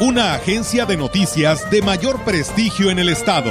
[0.00, 3.50] Una agencia de noticias de mayor prestigio en el estado.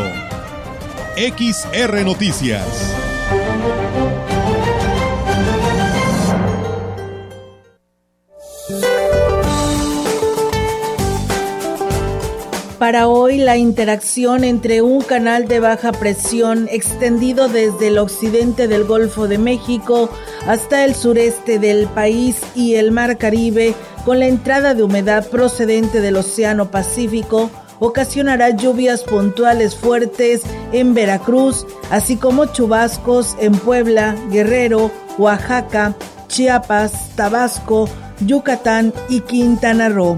[1.18, 2.64] XR Noticias.
[12.80, 18.86] Para hoy la interacción entre un canal de baja presión extendido desde el occidente del
[18.86, 20.10] Golfo de México
[20.46, 23.76] hasta el sureste del país y el Mar Caribe
[24.08, 31.68] con la entrada de humedad procedente del Océano Pacífico ocasionará lluvias puntuales fuertes en Veracruz,
[31.92, 35.94] así como chubascos en Puebla, Guerrero, Oaxaca,
[36.30, 37.90] Chiapas, Tabasco,
[38.22, 40.18] Yucatán y Quintana Roo.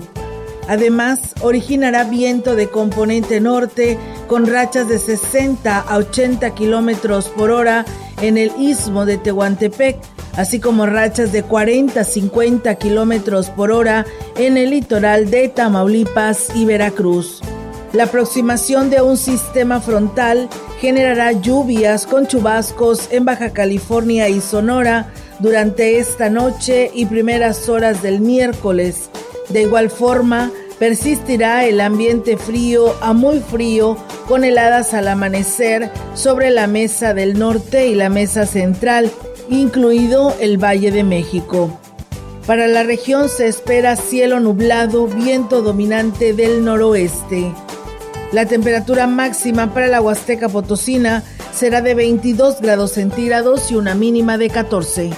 [0.68, 7.86] Además, originará viento de componente norte con rachas de 60 a 80 kilómetros por hora
[8.22, 9.98] en el istmo de Tehuantepec,
[10.36, 14.06] así como rachas de 40 a 50 kilómetros por hora
[14.38, 17.42] en el litoral de Tamaulipas y Veracruz.
[17.94, 20.48] La aproximación de un sistema frontal
[20.80, 28.04] generará lluvias con chubascos en Baja California y Sonora durante esta noche y primeras horas
[28.04, 29.10] del miércoles.
[29.50, 36.52] De igual forma, persistirá el ambiente frío a muy frío con heladas al amanecer sobre
[36.52, 39.12] la mesa del norte y la mesa central,
[39.50, 41.80] incluido el Valle de México.
[42.46, 47.54] Para la región se espera cielo nublado, viento dominante del noroeste.
[48.32, 51.24] La temperatura máxima para la Huasteca Potosina
[51.54, 55.12] será de 22 grados centígrados y una mínima de 14.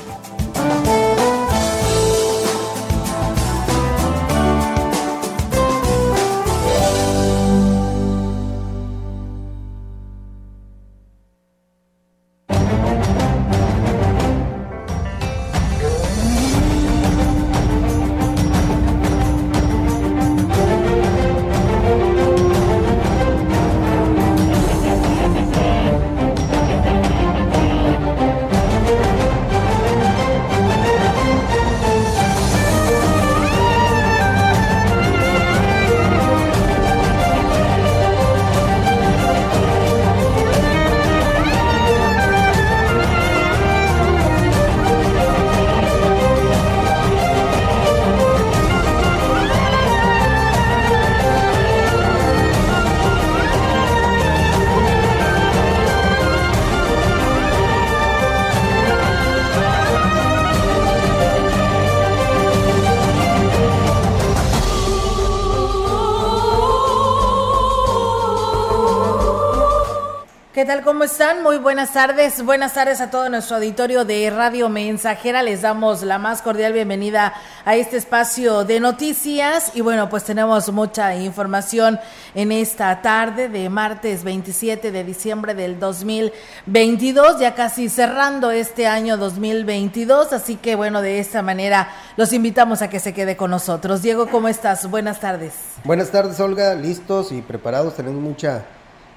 [70.61, 70.83] ¿Qué tal?
[70.83, 71.41] ¿Cómo están?
[71.41, 72.45] Muy buenas tardes.
[72.45, 75.41] Buenas tardes a todo nuestro auditorio de Radio Mensajera.
[75.41, 77.33] Les damos la más cordial bienvenida
[77.65, 79.71] a este espacio de noticias.
[79.73, 81.99] Y bueno, pues tenemos mucha información
[82.35, 89.17] en esta tarde de martes 27 de diciembre del 2022, ya casi cerrando este año
[89.17, 90.31] 2022.
[90.31, 94.03] Así que bueno, de esta manera los invitamos a que se quede con nosotros.
[94.03, 94.87] Diego, ¿cómo estás?
[94.87, 95.53] Buenas tardes.
[95.85, 96.75] Buenas tardes, Olga.
[96.75, 97.95] Listos y preparados.
[97.95, 98.63] Tenemos mucha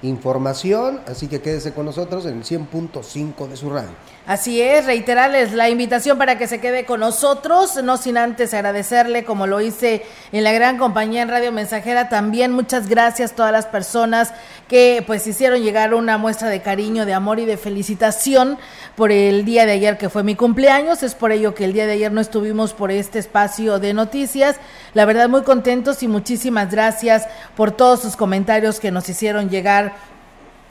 [0.07, 3.89] información, así que quédese con nosotros en el 100.5 de su radio.
[4.27, 9.23] Así es, reiterarles la invitación para que se quede con nosotros, no sin antes agradecerle,
[9.23, 13.51] como lo hice en la gran compañía en Radio Mensajera, también muchas gracias a todas
[13.51, 14.33] las personas
[14.67, 18.57] que pues hicieron llegar una muestra de cariño, de amor y de felicitación
[18.95, 21.85] por el día de ayer que fue mi cumpleaños, es por ello que el día
[21.85, 24.55] de ayer no estuvimos por este espacio de noticias,
[24.95, 29.94] la verdad muy contentos y muchísimas gracias por todos sus comentarios que nos hicieron llegar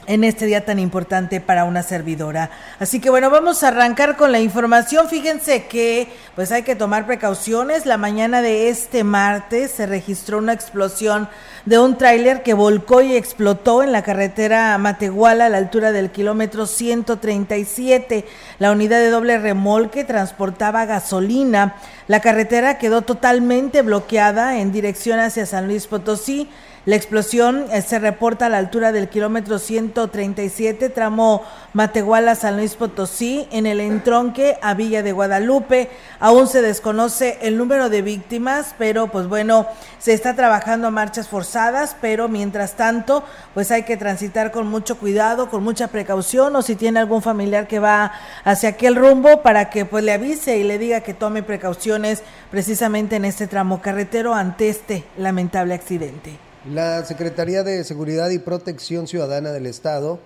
[0.06, 2.51] en este día tan importante para una servidora.
[2.79, 5.09] Así que bueno, vamos a arrancar con la información.
[5.09, 7.87] Fíjense que pues hay que tomar precauciones.
[7.87, 11.29] La mañana de este martes se registró una explosión
[11.65, 16.11] de un tráiler que volcó y explotó en la carretera Matehuala a la altura del
[16.11, 18.27] kilómetro 137.
[18.59, 21.77] La unidad de doble remolque transportaba gasolina.
[22.06, 26.49] La carretera quedó totalmente bloqueada en dirección hacia San Luis Potosí
[26.86, 31.42] La explosión eh, se reporta a la altura del kilómetro 137, tramo
[31.72, 35.88] Matehuala San Luis Potosí, en el entronque a Villa de Guadalupe.
[36.20, 39.66] Aún se desconoce el número de víctimas, pero pues bueno,
[39.98, 44.98] se está trabajando a marchas forzadas, pero mientras tanto, pues hay que transitar con mucho
[44.98, 48.12] cuidado, con mucha precaución, o si tiene algún familiar que va
[48.44, 53.16] hacia aquel rumbo, para que pues le avise y le diga que tome precauciones precisamente
[53.16, 56.54] en este tramo carretero ante este lamentable accidente.
[56.72, 60.19] La Secretaría de Seguridad y Protección Ciudadana del Estado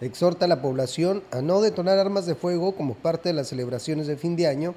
[0.00, 4.06] exhorta a la población a no detonar armas de fuego como parte de las celebraciones
[4.06, 4.76] de fin de año,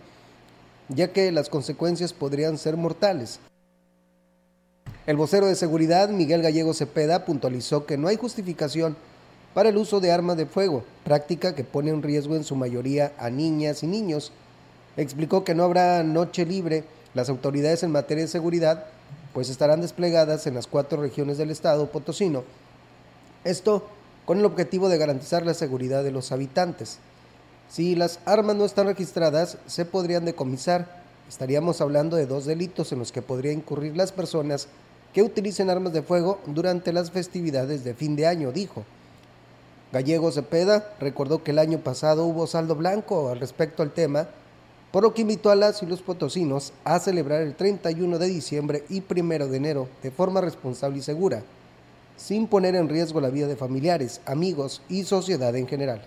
[0.89, 3.39] ya que las consecuencias podrían ser mortales.
[5.05, 8.97] El vocero de seguridad, Miguel Gallego Cepeda, puntualizó que no hay justificación
[9.53, 13.13] para el uso de armas de fuego, práctica que pone en riesgo en su mayoría
[13.19, 14.31] a niñas y niños.
[14.97, 18.87] Explicó que no habrá noche libre, las autoridades en materia de seguridad
[19.33, 22.43] pues estarán desplegadas en las cuatro regiones del estado potosino.
[23.43, 23.87] Esto
[24.25, 26.99] con el objetivo de garantizar la seguridad de los habitantes.
[27.69, 31.01] Si las armas no están registradas, se podrían decomisar.
[31.27, 34.67] Estaríamos hablando de dos delitos en los que podría incurrir las personas
[35.13, 38.83] que utilicen armas de fuego durante las festividades de fin de año, dijo.
[39.91, 44.27] Gallego Cepeda recordó que el año pasado hubo saldo blanco al respecto al tema
[44.93, 48.83] por lo que invitó a las y los potosinos a celebrar el 31 de diciembre
[48.89, 51.41] y 1 de enero de forma responsable y segura,
[52.15, 56.03] sin poner en riesgo la vida de familiares, amigos y sociedad en general.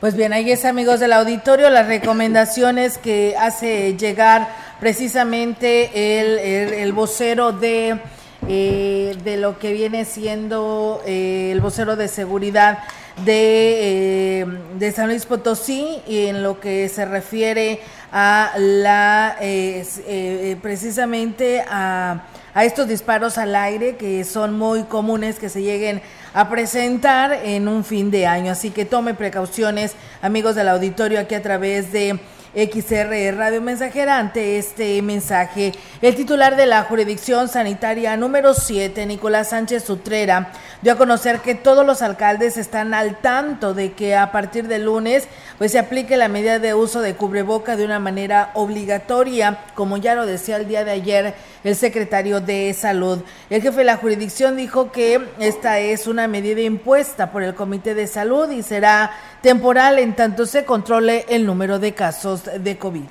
[0.00, 4.50] Pues bien, ahí es amigos del auditorio las recomendaciones que hace llegar
[4.80, 7.98] precisamente el, vocero de,
[8.46, 12.80] eh, de lo que viene siendo eh, el vocero de seguridad
[13.24, 14.46] de, eh,
[14.78, 17.80] de San Luis Potosí y en lo que se refiere
[18.12, 22.24] a la eh, eh, precisamente a,
[22.54, 26.02] a, estos disparos al aire que son muy comunes que se lleguen
[26.34, 28.52] a presentar en un fin de año.
[28.52, 32.20] Así que tome precauciones, amigos del auditorio, aquí a través de
[32.56, 35.72] XR Radio Mensajera ante este mensaje.
[36.00, 41.54] El titular de la jurisdicción sanitaria número 7, Nicolás Sánchez Sutrera, dio a conocer que
[41.54, 46.16] todos los alcaldes están al tanto de que a partir de lunes pues se aplique
[46.16, 50.68] la medida de uso de cubreboca de una manera obligatoria, como ya lo decía el
[50.68, 53.20] día de ayer el secretario de Salud.
[53.50, 57.94] El jefe de la jurisdicción dijo que esta es una medida impuesta por el Comité
[57.94, 59.10] de Salud y será
[59.42, 63.04] temporal en tanto se controle el número de casos de COVID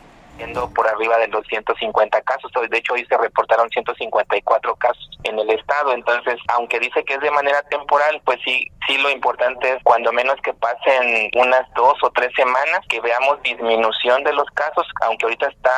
[0.74, 2.52] por arriba de los 150 casos.
[2.70, 5.94] De hecho, hoy se reportaron 154 casos en el estado.
[5.94, 10.12] Entonces, aunque dice que es de manera temporal, pues sí, sí lo importante es cuando
[10.12, 15.26] menos que pasen unas dos o tres semanas que veamos disminución de los casos, aunque
[15.26, 15.72] ahorita está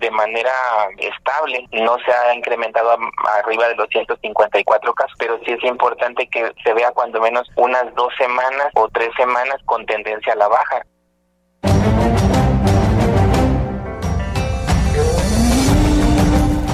[0.00, 0.52] de manera
[0.98, 2.96] estable, no se ha incrementado
[3.40, 7.94] arriba de los 154 casos, pero sí es importante que se vea cuando menos unas
[7.94, 10.82] dos semanas o tres semanas con tendencia a la baja.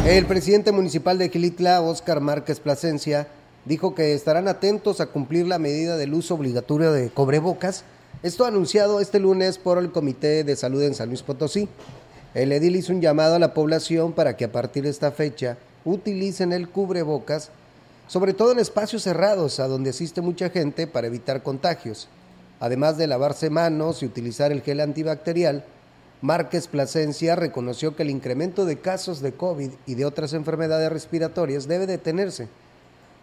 [0.08, 3.28] El presidente municipal de Quilitla, Óscar Márquez Plasencia,
[3.66, 7.84] dijo que estarán atentos a cumplir la medida del uso obligatorio de cobrebocas.
[8.22, 11.68] Esto anunciado este lunes por el Comité de Salud en San Luis Potosí.
[12.32, 15.58] El edil hizo un llamado a la población para que a partir de esta fecha
[15.84, 17.50] utilicen el cubrebocas,
[18.06, 22.08] sobre todo en espacios cerrados a donde asiste mucha gente para evitar contagios.
[22.60, 25.66] Además de lavarse manos y utilizar el gel antibacterial,
[26.20, 31.68] Márquez Plasencia reconoció que el incremento de casos de COVID y de otras enfermedades respiratorias
[31.68, 32.48] debe detenerse,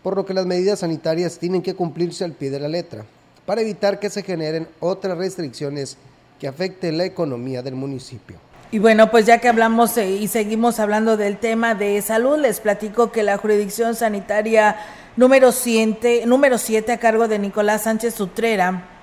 [0.01, 3.03] por lo que las medidas sanitarias tienen que cumplirse al pie de la letra,
[3.45, 5.97] para evitar que se generen otras restricciones
[6.39, 8.37] que afecten la economía del municipio.
[8.71, 12.61] Y bueno, pues ya que hablamos eh, y seguimos hablando del tema de salud, les
[12.61, 14.77] platico que la jurisdicción sanitaria
[15.17, 18.94] número 7, número 7 a cargo de Nicolás Sánchez Sutrera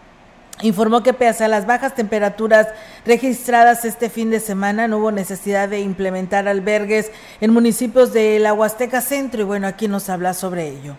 [0.63, 2.69] informó que pese a las bajas temperaturas
[3.05, 8.55] registradas este fin de semana, no hubo necesidad de implementar albergues en municipios de la
[8.55, 10.97] Huasteca Centro y bueno, aquí nos habla sobre ello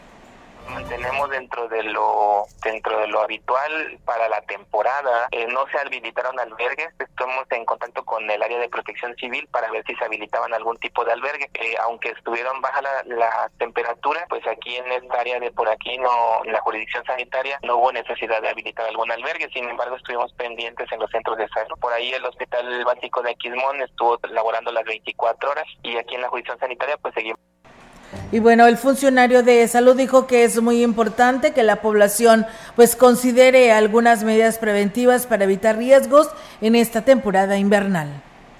[0.69, 5.27] mantenemos dentro de lo dentro de lo habitual para la temporada.
[5.31, 9.69] Eh, no se habilitaron albergues, estamos en contacto con el área de protección civil para
[9.71, 11.49] ver si se habilitaban algún tipo de albergue.
[11.53, 16.43] Eh, aunque estuvieron baja la, temperatura, pues aquí en esta área de por aquí, no
[16.43, 19.49] en la jurisdicción sanitaria, no hubo necesidad de habilitar algún albergue.
[19.53, 21.77] Sin embargo, estuvimos pendientes en los centros de salud.
[21.79, 26.21] Por ahí el Hospital Básico de Aquismón estuvo laborando las 24 horas y aquí en
[26.21, 27.39] la jurisdicción sanitaria pues seguimos
[28.33, 32.95] y bueno, el funcionario de salud dijo que es muy importante que la población pues
[32.95, 38.09] considere algunas medidas preventivas para evitar riesgos en esta temporada invernal.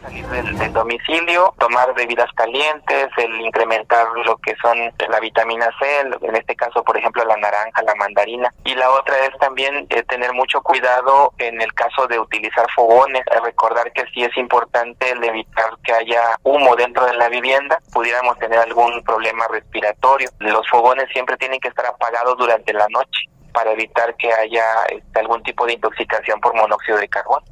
[0.04, 4.78] Salir del, domicilio, tomar bebidas calientes, el incrementar lo que son
[5.10, 8.54] la vitamina C, en este caso, por ejemplo, la naranja, la mandarina.
[8.66, 13.24] Y la otra es también eh, tener mucho cuidado en el caso de utilizar fogones,
[13.44, 18.38] recordar que sí es importante el evitar que haya humo dentro de la vivienda, pudiéramos
[18.40, 20.30] tener algún problema respiratorio.
[20.40, 25.20] Los fogones siempre tienen que estar apagados durante la noche para evitar que haya este,
[25.20, 27.46] algún tipo de intoxicación por monóxido de carbono.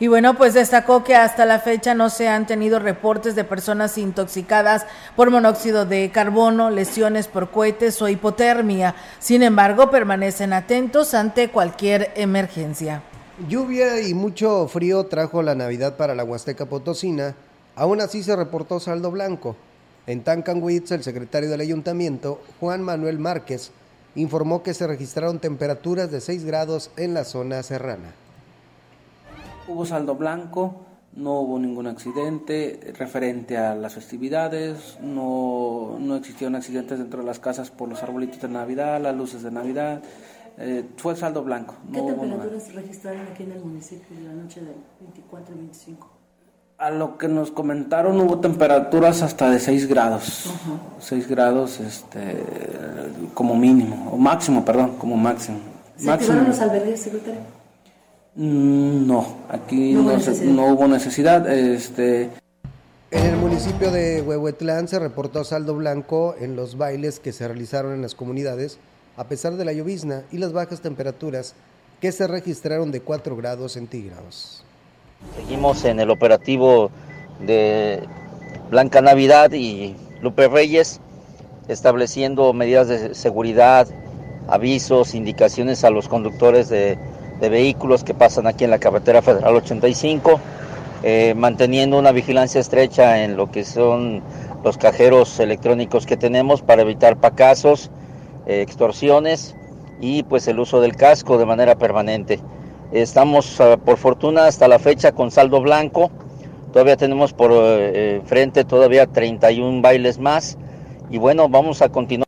[0.00, 3.98] Y bueno, pues destacó que hasta la fecha no se han tenido reportes de personas
[3.98, 4.86] intoxicadas
[5.16, 8.94] por monóxido de carbono, lesiones por cohetes o hipotermia.
[9.18, 13.02] Sin embargo, permanecen atentos ante cualquier emergencia.
[13.48, 17.34] Lluvia y mucho frío trajo la Navidad para la Huasteca Potosina.
[17.74, 19.56] Aún así se reportó saldo blanco.
[20.06, 23.72] En Tancanwitz, el secretario del ayuntamiento, Juan Manuel Márquez,
[24.14, 28.14] informó que se registraron temperaturas de 6 grados en la zona serrana.
[29.68, 36.98] Hubo saldo blanco, no hubo ningún accidente referente a las festividades, no, no existieron accidentes
[36.98, 40.02] dentro de las casas por los arbolitos de Navidad, las luces de Navidad.
[40.56, 41.74] Eh, fue saldo blanco.
[41.92, 46.10] ¿Qué temperaturas registraron aquí en el municipio la noche del 24 y 25?
[46.78, 50.52] A lo que nos comentaron hubo temperaturas hasta de 6 grados,
[51.00, 52.42] 6 grados este,
[53.34, 55.58] como mínimo, o máximo, perdón, como máximo.
[55.96, 57.57] ¿Se activaron los albergues, secretario?
[58.38, 61.50] Mm, no, aquí no, hubo necesidad.
[61.50, 62.30] Este...
[63.10, 67.94] En el municipio de Huehuetlán se reportó saldo blanco en los bailes que se realizaron
[67.94, 68.78] en las comunidades,
[69.16, 71.54] a pesar de la llovizna y las bajas temperaturas
[72.00, 74.62] que se registraron de 4 grados centígrados.
[75.34, 76.92] Seguimos en el operativo
[77.44, 78.04] de
[78.70, 81.00] Blanca Navidad y Lupe Reyes,
[81.66, 83.88] estableciendo medidas de seguridad,
[84.46, 86.98] avisos, indicaciones a los conductores de
[87.40, 90.40] de vehículos que pasan aquí en la carretera federal 85,
[91.02, 94.22] eh, manteniendo una vigilancia estrecha en lo que son
[94.64, 97.90] los cajeros electrónicos que tenemos para evitar pacasos,
[98.46, 99.54] eh, extorsiones
[100.00, 102.40] y pues el uso del casco de manera permanente.
[102.92, 106.10] Estamos ah, por fortuna hasta la fecha con saldo blanco,
[106.72, 110.58] todavía tenemos por eh, frente todavía 31 bailes más
[111.10, 112.27] y bueno, vamos a continuar.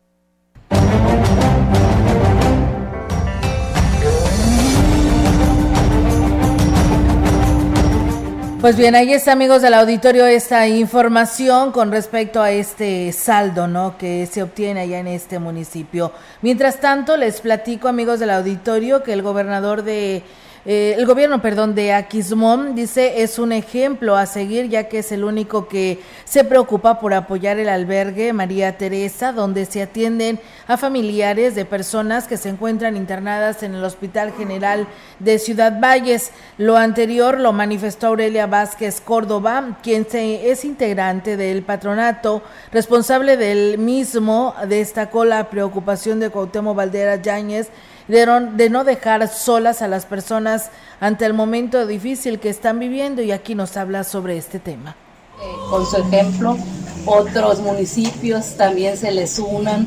[8.60, 13.96] Pues bien, ahí está, amigos del auditorio, esta información con respecto a este saldo, ¿no?
[13.96, 16.12] Que se obtiene allá en este municipio.
[16.42, 20.22] Mientras tanto, les platico, amigos del auditorio, que el gobernador de
[20.66, 25.10] eh, el gobierno, perdón, de Aquismón dice es un ejemplo a seguir ya que es
[25.10, 30.76] el único que se preocupa por apoyar el albergue María Teresa, donde se atienden a
[30.76, 34.86] familiares de personas que se encuentran internadas en el Hospital General
[35.18, 36.30] de Ciudad Valles.
[36.58, 43.78] Lo anterior lo manifestó Aurelia Vázquez Córdoba, quien se, es integrante del patronato, responsable del
[43.78, 47.68] mismo, destacó la preocupación de Cuauhtémoc Valdera Yáñez
[48.10, 53.30] de no, dejar solas a las personas ante el momento difícil que están viviendo y
[53.30, 54.96] aquí nos habla sobre este tema.
[55.40, 56.56] Eh, con su ejemplo,
[57.06, 59.86] otros municipios también se les unan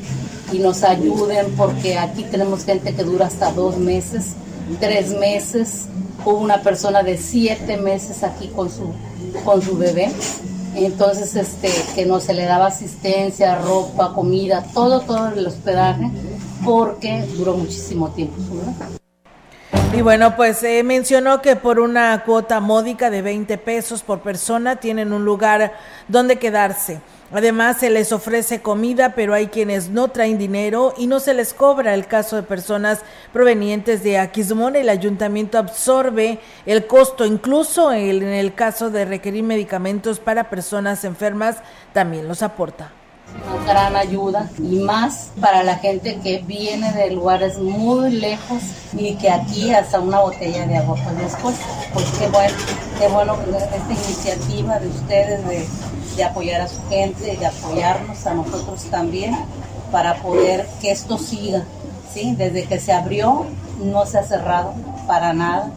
[0.53, 4.34] y nos ayuden porque aquí tenemos gente que dura hasta dos meses,
[4.80, 5.86] tres meses.
[6.24, 8.94] Hubo una persona de siete meses aquí con su,
[9.44, 10.10] con su bebé.
[10.75, 16.10] Entonces, este, que no se le daba asistencia, ropa, comida, todo, todo el hospedaje
[16.63, 18.36] porque duró muchísimo tiempo.
[19.96, 24.77] Y bueno, pues eh, mencionó que por una cuota módica de 20 pesos por persona
[24.77, 25.74] tienen un lugar
[26.08, 27.00] donde quedarse.
[27.32, 31.53] Además, se les ofrece comida, pero hay quienes no traen dinero y no se les
[31.53, 31.93] cobra.
[31.93, 33.01] El caso de personas
[33.32, 37.25] provenientes de Aquismón, el ayuntamiento absorbe el costo.
[37.25, 41.58] Incluso en el caso de requerir medicamentos para personas enfermas,
[41.93, 42.91] también los aporta
[43.65, 48.62] gran ayuda y más para la gente que viene de lugares muy lejos
[48.94, 51.56] y que aquí hasta una botella de agua pues después
[51.94, 52.56] pues qué bueno
[53.00, 55.65] qué bueno esta iniciativa de ustedes de,
[56.15, 59.36] de apoyar a su gente de apoyarnos a nosotros también
[59.92, 61.63] para poder que esto siga
[62.13, 63.46] sí desde que se abrió
[63.84, 64.74] no se ha cerrado
[65.08, 65.72] para nada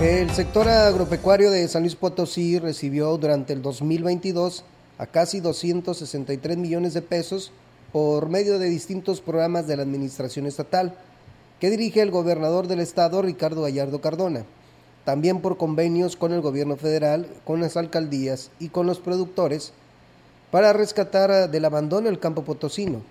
[0.00, 4.62] El sector agropecuario de San Luis Potosí recibió durante el 2022
[4.96, 7.50] a casi 263 millones de pesos
[7.90, 10.94] por medio de distintos programas de la Administración Estatal
[11.58, 14.44] que dirige el gobernador del estado Ricardo Gallardo Cardona,
[15.04, 19.72] también por convenios con el gobierno federal, con las alcaldías y con los productores
[20.52, 23.02] para rescatar del abandono el campo potosino.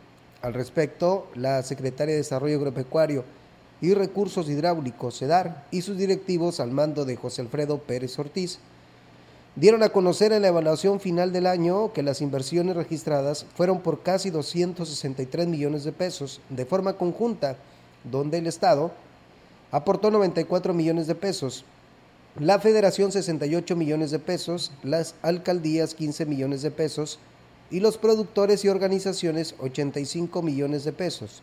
[0.41, 3.25] Al respecto, la secretaria de Desarrollo Agropecuario
[3.81, 8.59] y Recursos Hidráulicos, CEDAR, y sus directivos al mando de José Alfredo Pérez Ortiz.
[9.55, 14.03] Dieron a conocer en la evaluación final del año que las inversiones registradas fueron por
[14.03, 17.57] casi 263 millones de pesos de forma conjunta,
[18.03, 18.91] donde el Estado
[19.71, 21.65] aportó 94 millones de pesos,
[22.39, 27.17] la Federación 68 millones de pesos, las alcaldías 15 millones de pesos
[27.71, 31.41] y los productores y organizaciones 85 millones de pesos.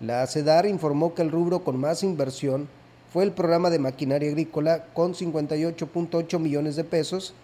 [0.00, 2.68] La CEDAR informó que el rubro con más inversión
[3.12, 7.34] fue el programa de maquinaria agrícola con 58.8 millones de pesos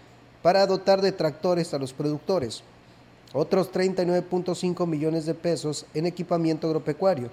[0.41, 2.63] para dotar de tractores a los productores,
[3.33, 7.29] otros 39.5 millones de pesos en equipamiento agropecuario,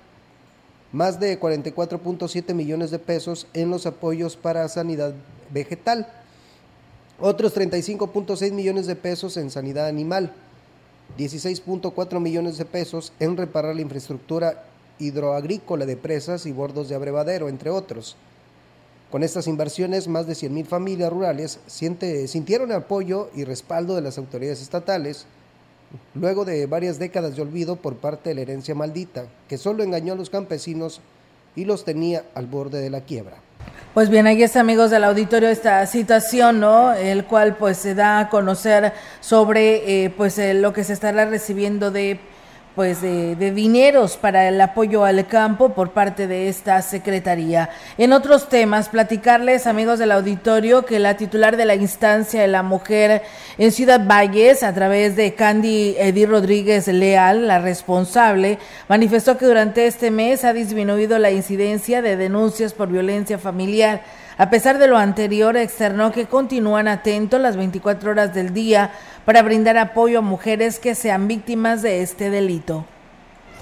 [0.92, 5.14] más de 44.7 millones de pesos en los apoyos para sanidad
[5.50, 6.06] vegetal,
[7.18, 10.34] otros 35.6 millones de pesos en sanidad animal,
[11.16, 14.64] 16.4 millones de pesos en reparar la infraestructura
[14.98, 18.16] hidroagrícola de presas y bordos de abrevadero, entre otros.
[19.10, 24.18] Con estas inversiones, más de 100.000 familias rurales siente, sintieron apoyo y respaldo de las
[24.18, 25.26] autoridades estatales,
[26.14, 30.14] luego de varias décadas de olvido por parte de la herencia maldita, que solo engañó
[30.14, 31.00] a los campesinos
[31.54, 33.36] y los tenía al borde de la quiebra.
[33.94, 36.92] Pues bien, ahí está, amigos del auditorio, esta situación, ¿no?
[36.92, 41.26] El cual pues se da a conocer sobre eh, pues eh, lo que se estará
[41.26, 42.18] recibiendo de
[42.74, 47.70] pues de, de, dineros para el apoyo al campo por parte de esta secretaría.
[47.98, 52.62] En otros temas, platicarles, amigos del auditorio, que la titular de la instancia de la
[52.62, 53.22] mujer
[53.58, 59.86] en Ciudad Valles, a través de Candy Edith Rodríguez Leal, la responsable, manifestó que durante
[59.86, 64.02] este mes ha disminuido la incidencia de denuncias por violencia familiar
[64.36, 68.90] a pesar de lo anterior, externó que continúan atentos las 24 horas del día
[69.24, 72.84] para brindar apoyo a mujeres que sean víctimas de este delito.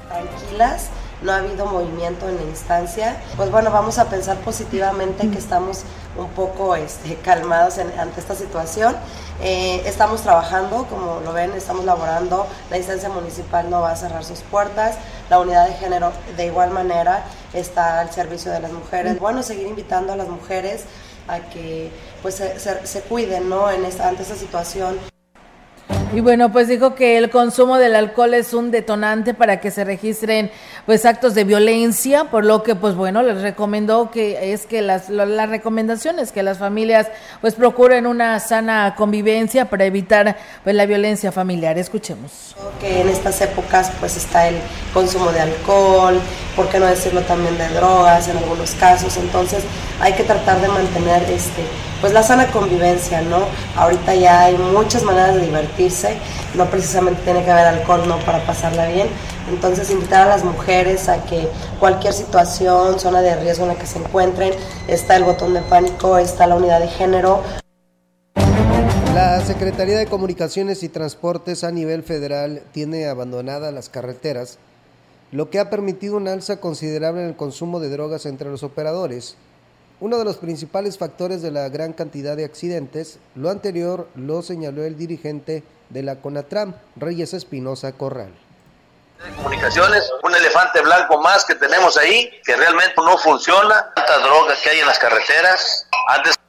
[0.08, 0.88] Tranquilas,
[1.22, 3.16] no ha habido movimiento en la instancia.
[3.36, 5.84] Pues bueno, vamos a pensar positivamente que estamos
[6.16, 8.96] un poco este, calmados ante esta situación.
[9.44, 12.46] Eh, estamos trabajando, como lo ven, estamos laborando.
[12.70, 14.96] La instancia municipal no va a cerrar sus puertas.
[15.30, 19.18] La unidad de género de igual manera está al servicio de las mujeres.
[19.18, 20.84] Bueno, seguir invitando a las mujeres
[21.26, 21.90] a que
[22.22, 23.66] pues se, se, cuiden ¿no?
[23.66, 23.88] ante
[24.22, 25.11] esta situación.
[26.14, 29.82] Y bueno, pues dijo que el consumo del alcohol es un detonante para que se
[29.82, 30.50] registren
[30.84, 35.08] pues actos de violencia, por lo que pues bueno, les recomendó que es que las,
[35.08, 37.08] las recomendaciones que las familias
[37.40, 41.78] pues procuren una sana convivencia para evitar pues la violencia familiar.
[41.78, 42.56] Escuchemos.
[42.78, 44.56] Que en estas épocas pues está el
[44.92, 46.20] consumo de alcohol,
[46.56, 49.64] por qué no decirlo también de drogas en algunos casos, entonces
[50.00, 51.62] hay que tratar de mantener este
[52.02, 53.46] pues la sana convivencia, ¿no?
[53.76, 56.16] Ahorita ya hay muchas maneras de divertirse,
[56.54, 58.18] no precisamente tiene que haber alcohol, ¿no?
[58.18, 59.06] Para pasarla bien.
[59.48, 63.86] Entonces invitar a las mujeres a que cualquier situación, zona de riesgo en la que
[63.86, 64.52] se encuentren,
[64.88, 67.40] está el botón de pánico, está la unidad de género.
[69.14, 74.58] La Secretaría de Comunicaciones y Transportes a nivel federal tiene abandonadas las carreteras,
[75.32, 79.36] lo que ha permitido un alza considerable en el consumo de drogas entre los operadores.
[79.98, 84.84] Uno de los principales factores de la gran cantidad de accidentes, lo anterior lo señaló
[84.84, 88.32] el dirigente de la CONATRAM, Reyes Espinosa Corral.
[89.36, 94.70] Comunicaciones, un elefante blanco más que tenemos ahí, que realmente no funciona, tanta droga que
[94.70, 95.86] hay en las carreteras,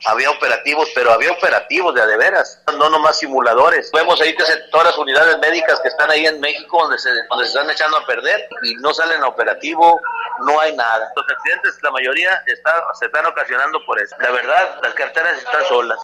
[0.06, 3.90] había operativos, pero había operativos de a de veras, no nomás simuladores.
[3.94, 7.44] Vemos ahí que todas las unidades médicas que están ahí en México donde se, se
[7.44, 10.00] están echando a perder y no salen a operativo,
[10.46, 11.12] no hay nada.
[11.16, 14.16] Los accidentes, la mayoría está, se están ocasionando por eso.
[14.20, 16.00] La verdad, las carreteras están solas.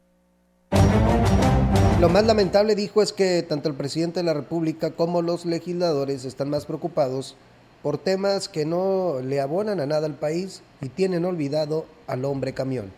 [2.00, 6.24] Lo más lamentable, dijo, es que tanto el presidente de la República como los legisladores
[6.24, 7.36] están más preocupados
[7.84, 12.54] por temas que no le abonan a nada al país y tienen olvidado al hombre
[12.54, 12.94] camión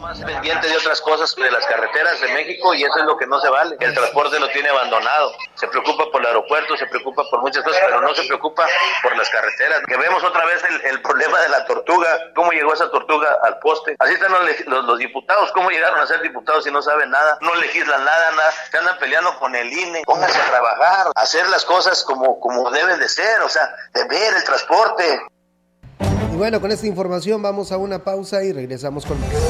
[0.00, 3.26] más pendiente de otras cosas de las carreteras de México y eso es lo que
[3.26, 3.76] no se vale.
[3.78, 5.32] El transporte lo tiene abandonado.
[5.54, 8.66] Se preocupa por el aeropuerto, se preocupa por muchas cosas, pero no se preocupa
[9.02, 9.82] por las carreteras.
[9.86, 13.96] Que vemos otra vez el, problema de la tortuga, cómo llegó esa tortuga al poste.
[13.98, 14.32] Así están
[14.66, 18.52] los, diputados, cómo llegaron a ser diputados si no saben nada, no legislan nada, nada,
[18.70, 20.02] se andan peleando con el INE.
[20.04, 24.04] Pónganse a trabajar, a hacer las cosas como, como deben de ser, o sea, de
[24.04, 25.22] ver el transporte.
[26.32, 29.49] Y bueno, con esta información vamos a una pausa y regresamos con más.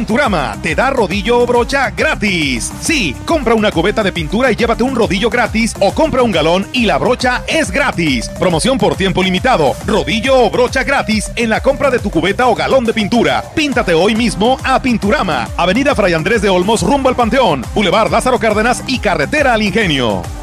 [0.00, 2.72] Pinturama te da rodillo o brocha gratis.
[2.80, 6.66] Sí, compra una cubeta de pintura y llévate un rodillo gratis o compra un galón
[6.72, 8.30] y la brocha es gratis.
[8.38, 9.74] Promoción por tiempo limitado.
[9.86, 13.44] Rodillo o brocha gratis en la compra de tu cubeta o galón de pintura.
[13.54, 15.46] Píntate hoy mismo a Pinturama.
[15.58, 17.62] Avenida Fray Andrés de Olmos rumbo al Panteón.
[17.74, 20.39] Boulevard Lázaro Cárdenas y Carretera al Ingenio.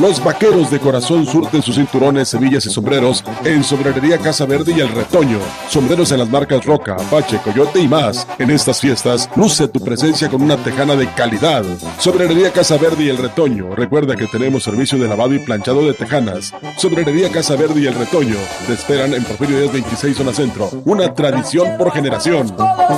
[0.00, 4.80] Los vaqueros de corazón surten sus cinturones, semillas y sombreros en Sombrerería Casa Verde y
[4.80, 5.38] El Retoño.
[5.68, 8.26] Sombreros en las marcas Roca, Apache, Coyote y más.
[8.40, 11.64] En estas fiestas, luce tu presencia con una tejana de calidad.
[11.98, 13.74] Sombrerería Casa Verde y El Retoño.
[13.76, 16.52] Recuerda que tenemos servicio de lavado y planchado de tejanas.
[16.76, 18.36] Sombrerería Casa Verde y El Retoño.
[18.66, 20.70] Te esperan en Porfirio Díaz 26 Zona Centro.
[20.86, 22.48] Una tradición por generación.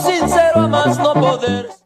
[0.03, 1.86] Sincero más no poder.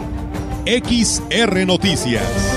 [0.65, 2.50] XR Noticias.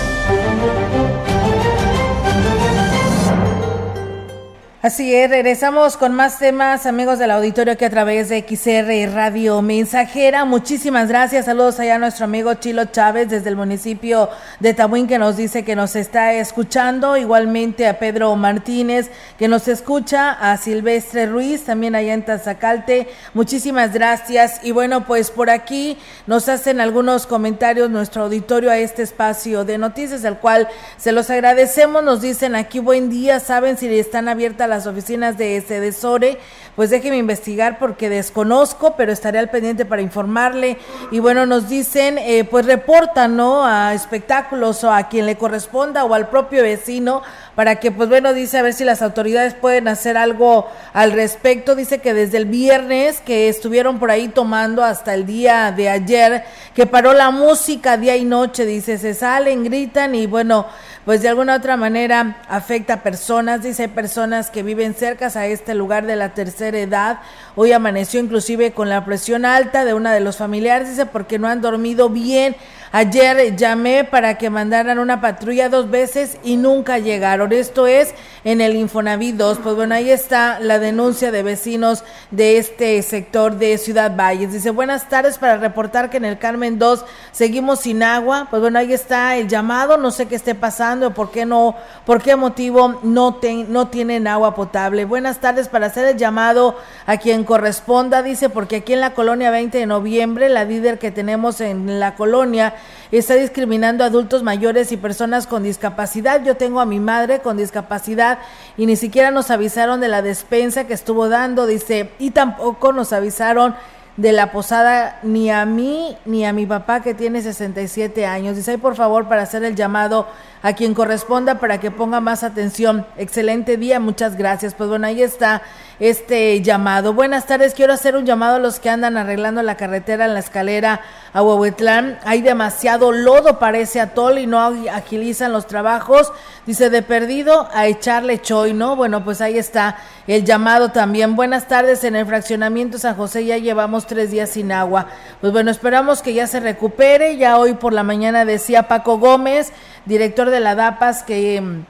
[4.84, 9.62] Así es, regresamos con más temas, amigos del auditorio que a través de XR Radio
[9.62, 10.44] Mensajera.
[10.44, 11.46] Muchísimas gracias.
[11.46, 14.28] Saludos allá a nuestro amigo Chilo Chávez desde el municipio
[14.60, 17.16] de Tabuín que nos dice que nos está escuchando.
[17.16, 23.08] Igualmente a Pedro Martínez que nos escucha, a Silvestre Ruiz también allá en Tazacalte.
[23.32, 24.60] Muchísimas gracias.
[24.64, 29.78] Y bueno, pues por aquí nos hacen algunos comentarios nuestro auditorio a este espacio de
[29.78, 30.68] noticias, al cual
[30.98, 32.04] se los agradecemos.
[32.04, 36.38] Nos dicen aquí buen día, saben si están abiertas las oficinas de Sedesore,
[36.76, 40.76] pues déjeme investigar porque desconozco, pero estaré al pendiente para informarle.
[41.10, 43.64] Y bueno, nos dicen, eh, pues reportan, ¿no?
[43.64, 47.22] A espectáculos o a quien le corresponda o al propio vecino
[47.54, 51.74] para que, pues bueno, dice a ver si las autoridades pueden hacer algo al respecto.
[51.74, 56.44] Dice que desde el viernes que estuvieron por ahí tomando hasta el día de ayer,
[56.74, 60.66] que paró la música día y noche, dice, se salen, gritan y bueno,
[61.04, 65.74] pues de alguna otra manera afecta a personas, dice personas que viven cerca a este
[65.74, 67.20] lugar de la tercera edad.
[67.56, 71.48] Hoy amaneció inclusive con la presión alta de una de los familiares, dice, porque no
[71.48, 72.56] han dormido bien.
[72.96, 77.50] Ayer llamé para que mandaran una patrulla dos veces y nunca llegaron.
[77.52, 79.58] Esto es en el Infonavit 2.
[79.64, 84.52] Pues bueno, ahí está la denuncia de vecinos de este sector de Ciudad Valles.
[84.52, 88.46] Dice, buenas tardes para reportar que en el Carmen 2 seguimos sin agua.
[88.48, 89.96] Pues bueno, ahí está el llamado.
[89.96, 91.74] No sé qué esté pasando, por qué no,
[92.06, 95.04] por qué motivo no, no tienen agua potable.
[95.04, 96.76] Buenas tardes para hacer el llamado
[97.06, 98.22] a quien corresponda.
[98.22, 102.14] Dice, porque aquí en la colonia 20 de noviembre, la líder que tenemos en la
[102.14, 102.72] colonia
[103.12, 106.42] está discriminando a adultos mayores y personas con discapacidad.
[106.44, 108.38] Yo tengo a mi madre con discapacidad
[108.76, 113.12] y ni siquiera nos avisaron de la despensa que estuvo dando, dice, y tampoco nos
[113.12, 113.74] avisaron
[114.16, 118.56] de la posada ni a mí ni a mi papá que tiene 67 años.
[118.56, 120.26] Dice, por favor, para hacer el llamado
[120.62, 123.06] a quien corresponda para que ponga más atención.
[123.16, 124.74] Excelente día, muchas gracias.
[124.74, 125.62] Pues bueno, ahí está
[126.00, 127.12] este llamado.
[127.14, 130.40] Buenas tardes, quiero hacer un llamado a los que andan arreglando la carretera en la
[130.40, 131.00] escalera
[131.32, 132.18] a Huehuetlán.
[132.24, 136.32] Hay demasiado lodo, parece atol y no agilizan los trabajos.
[136.66, 138.96] Dice, de perdido a echarle choy, ¿no?
[138.96, 141.36] Bueno, pues ahí está el llamado también.
[141.36, 145.06] Buenas tardes, en el fraccionamiento San José ya llevamos tres días sin agua.
[145.40, 147.36] Pues bueno, esperamos que ya se recupere.
[147.36, 149.72] Ya hoy por la mañana decía Paco Gómez,
[150.06, 151.84] director de la DAPAS, que mm,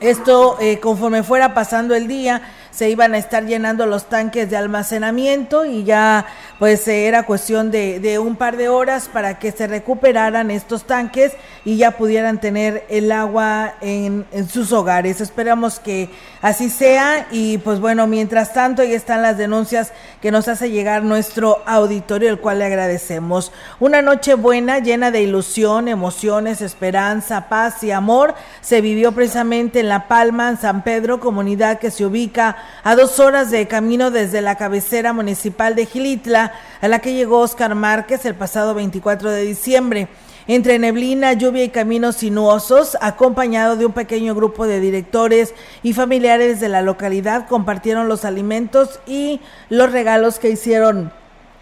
[0.00, 2.42] esto, eh, conforme fuera pasando el día,
[2.76, 6.26] se iban a estar llenando los tanques de almacenamiento y ya
[6.58, 11.32] pues era cuestión de, de un par de horas para que se recuperaran estos tanques
[11.64, 15.22] y ya pudieran tener el agua en, en sus hogares.
[15.22, 16.10] Esperamos que
[16.42, 21.02] así sea y pues bueno, mientras tanto ahí están las denuncias que nos hace llegar
[21.02, 23.52] nuestro auditorio, el cual le agradecemos.
[23.80, 29.88] Una noche buena, llena de ilusión, emociones, esperanza, paz y amor, se vivió precisamente en
[29.88, 34.42] La Palma, en San Pedro, comunidad que se ubica a dos horas de camino desde
[34.42, 39.42] la cabecera municipal de Gilitla, a la que llegó Oscar Márquez el pasado 24 de
[39.42, 40.08] diciembre.
[40.48, 46.60] Entre neblina, lluvia y caminos sinuosos, acompañado de un pequeño grupo de directores y familiares
[46.60, 51.12] de la localidad, compartieron los alimentos y los regalos que hicieron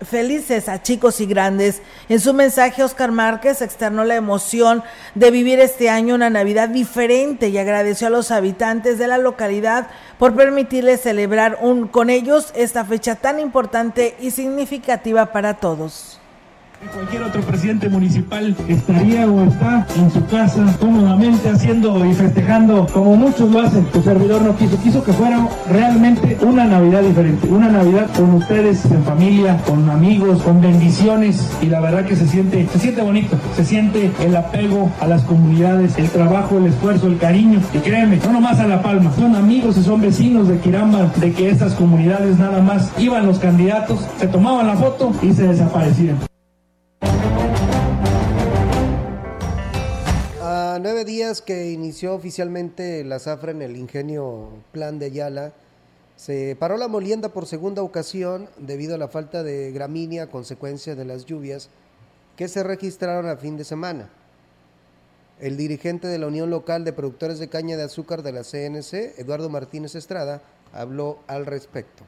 [0.02, 1.82] felices a chicos y grandes.
[2.08, 4.82] En su mensaje, Oscar Márquez externó la emoción
[5.14, 9.88] de vivir este año una Navidad diferente y agradeció a los habitantes de la localidad
[10.18, 16.20] por permitirles celebrar un, con ellos esta fecha tan importante y significativa para todos.
[16.94, 23.16] Cualquier otro presidente municipal estaría o está en su casa cómodamente haciendo y festejando como
[23.16, 23.84] muchos lo hacen.
[23.86, 28.84] Tu servidor no quiso, quiso que fuera realmente una Navidad diferente, una Navidad con ustedes
[28.86, 33.36] en familia, con amigos, con bendiciones y la verdad que se siente, se siente bonito,
[33.56, 38.18] se siente el apego a las comunidades, el trabajo, el esfuerzo, el cariño y créeme,
[38.24, 41.74] no nomás a La Palma, son amigos y son vecinos de Quiramba, de que estas
[41.74, 46.33] comunidades nada más iban los candidatos, se tomaban la foto y se desaparecían.
[50.74, 55.52] A nueve días que inició oficialmente la zafra en el ingenio Plan de Ayala,
[56.16, 60.96] se paró la molienda por segunda ocasión debido a la falta de gramínea a consecuencia
[60.96, 61.68] de las lluvias
[62.34, 64.10] que se registraron a fin de semana.
[65.38, 69.20] El dirigente de la Unión Local de Productores de Caña de Azúcar de la CNC,
[69.20, 72.02] Eduardo Martínez Estrada, habló al respecto.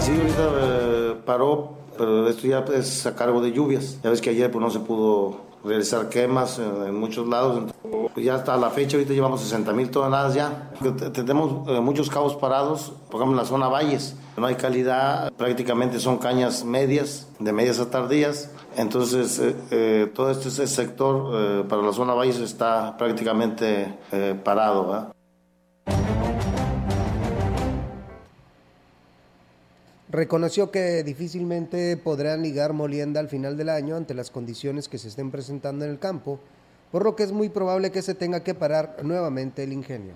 [0.00, 3.98] Sí, ahorita eh, paró, pero esto ya es a cargo de lluvias.
[4.02, 7.72] Ya ves que ayer pues, no se pudo realizar quemas en, muchos lados.
[8.14, 10.70] Pues ya hasta la fecha, ahorita llevamos 60 mil toneladas ya.
[11.12, 14.16] Tenemos eh, muchos cabos parados, por ejemplo en la zona valles.
[14.36, 18.50] No hay calidad, prácticamente son cañas medias, de medias a tardías.
[18.76, 23.98] Entonces, eh, eh, todo este, este sector para la zona valles está prácticamente
[24.44, 25.12] parado.
[30.10, 35.08] Reconoció que difícilmente podrán ligar molienda al final del año ante las condiciones que se
[35.08, 36.40] estén presentando en el campo,
[36.90, 40.14] por lo que es muy probable que se tenga que parar nuevamente el ingenio.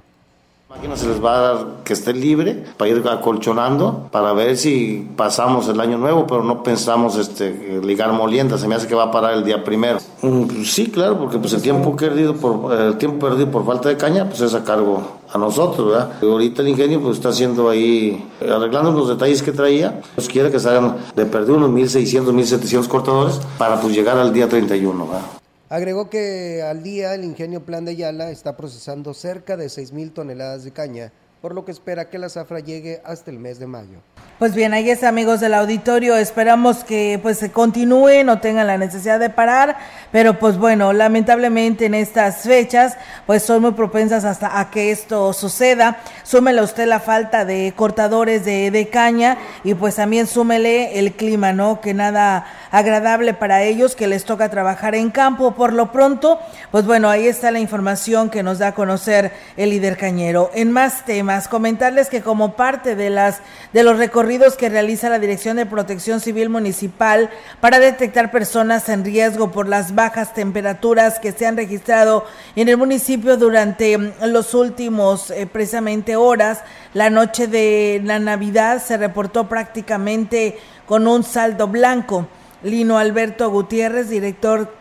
[0.70, 5.07] Máquina se les va a dar que esté libre para ir acolchonando para ver si
[5.14, 8.57] pasamos el año nuevo, pero no pensamos este, ligar molienda.
[8.57, 9.98] Se me hace que va a parar el día primero.
[10.22, 13.98] Mm, sí, claro, porque pues el tiempo perdido por el tiempo perdido por falta de
[13.98, 16.12] caña, pues es a cargo a nosotros, ¿verdad?
[16.23, 20.01] Ahorita el ingenio pues está haciendo ahí arreglando los detalles que traía.
[20.14, 24.49] Pues quiere que salgan de perder unos 1600, 1700 cortadores para pues llegar al día
[24.49, 25.23] 31, ¿verdad?
[25.68, 30.64] Agregó que al día el ingenio Plan de Yala está procesando cerca de 6.000 toneladas
[30.64, 33.98] de caña, por lo que espera que la zafra llegue hasta el mes de mayo.
[34.38, 38.78] Pues bien, ahí es amigos del auditorio, esperamos que pues se continúe, no tengan la
[38.78, 39.76] necesidad de parar,
[40.12, 45.33] pero pues bueno, lamentablemente en estas fechas pues son muy propensas hasta a que esto
[45.33, 45.98] suceda.
[46.22, 51.52] Súmele usted la falta de cortadores de, de caña y pues también súmele el clima,
[51.52, 51.81] ¿no?
[51.81, 55.55] Que nada agradable para ellos, que les toca trabajar en campo.
[55.55, 56.41] Por lo pronto,
[56.73, 60.51] pues bueno, ahí está la información que nos da a conocer el líder cañero.
[60.55, 63.41] En más temas, comentarles que como parte de las
[63.73, 67.31] de los recorridos que realiza la Dirección de Protección Civil Municipal
[67.61, 72.25] para detectar personas en riesgo por las bajas temperaturas que se han registrado
[72.57, 76.61] en el municipio durante los últimos eh, precisamente horas.
[76.95, 82.27] La noche de la Navidad se reportó prácticamente con un saldo blanco.
[82.62, 84.72] Lino Alberto Gutiérrez, director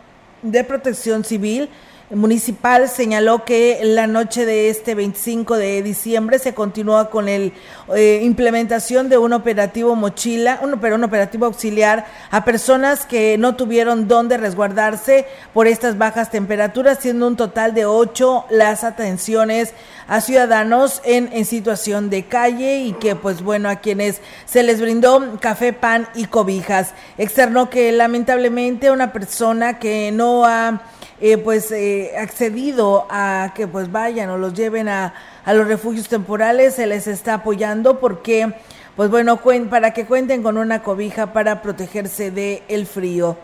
[0.41, 1.69] de Protección Civil,
[2.13, 7.53] municipal señaló que la noche de este 25 de diciembre se continúa con el
[7.95, 13.55] eh, implementación de un operativo mochila, un, pero un operativo auxiliar a personas que no
[13.55, 19.73] tuvieron dónde resguardarse por estas bajas temperaturas, siendo un total de ocho las atenciones
[20.07, 24.81] a ciudadanos en, en situación de calle y que pues bueno a quienes se les
[24.81, 26.93] brindó café, pan y cobijas.
[27.17, 30.81] Externó que lamentablemente una persona que no ha
[31.21, 35.13] eh, pues eh, accedido a que pues vayan o los lleven a,
[35.45, 38.53] a los refugios temporales, se les está apoyando porque
[38.95, 43.37] pues bueno, para que cuenten con una cobija para protegerse del el frío.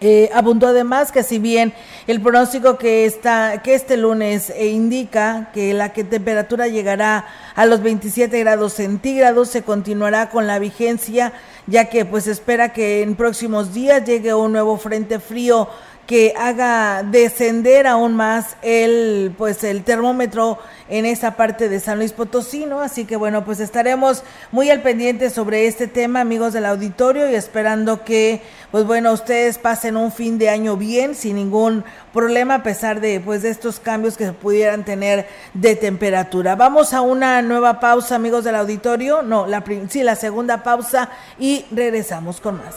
[0.00, 1.72] Eh, abundó además que si bien
[2.06, 7.66] el pronóstico que está que este lunes eh, indica que la que temperatura llegará a
[7.66, 11.32] los 27 grados centígrados se continuará con la vigencia
[11.66, 15.68] ya que pues espera que en próximos días llegue un nuevo frente frío
[16.08, 22.12] que haga descender aún más el pues el termómetro en esa parte de San Luis
[22.12, 22.80] Potosí, ¿no?
[22.80, 27.34] Así que bueno, pues estaremos muy al pendiente sobre este tema, amigos del auditorio, y
[27.34, 28.40] esperando que,
[28.70, 33.20] pues bueno, ustedes pasen un fin de año bien, sin ningún problema, a pesar de,
[33.20, 36.56] pues, de estos cambios que pudieran tener de temperatura.
[36.56, 41.66] Vamos a una nueva pausa, amigos del auditorio, no, la, sí, la segunda pausa, y
[41.70, 42.76] regresamos con más.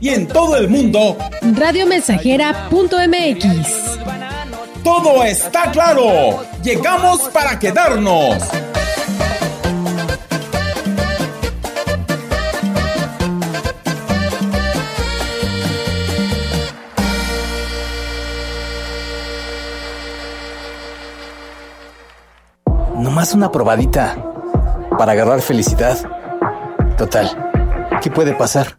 [0.00, 3.98] y en todo el mundo radiomensajera.mx.
[4.82, 6.42] Todo está claro.
[6.62, 8.42] Llegamos para quedarnos.
[22.96, 24.16] Nomás una probadita
[24.98, 25.96] para agarrar felicidad.
[26.96, 27.28] Total,
[28.02, 28.78] ¿qué puede pasar?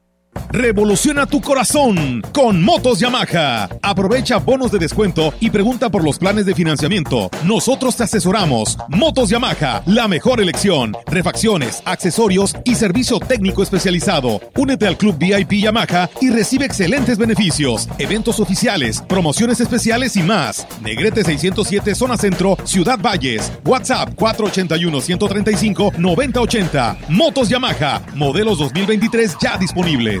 [0.51, 3.69] Revoluciona tu corazón con Motos Yamaha.
[3.81, 7.29] Aprovecha bonos de descuento y pregunta por los planes de financiamiento.
[7.45, 8.77] Nosotros te asesoramos.
[8.89, 10.95] Motos Yamaha, la mejor elección.
[11.05, 14.41] Refacciones, accesorios y servicio técnico especializado.
[14.57, 20.67] Únete al Club VIP Yamaha y recibe excelentes beneficios, eventos oficiales, promociones especiales y más.
[20.81, 23.51] Negrete 607 Zona Centro, Ciudad Valles.
[23.63, 26.97] WhatsApp 481 135 9080.
[27.09, 30.20] Motos Yamaha, modelos 2023 ya disponibles.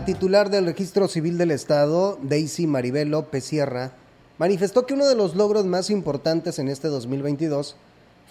[0.00, 3.92] La titular del Registro Civil del Estado, Daisy Maribel López Sierra,
[4.38, 7.76] manifestó que uno de los logros más importantes en este 2022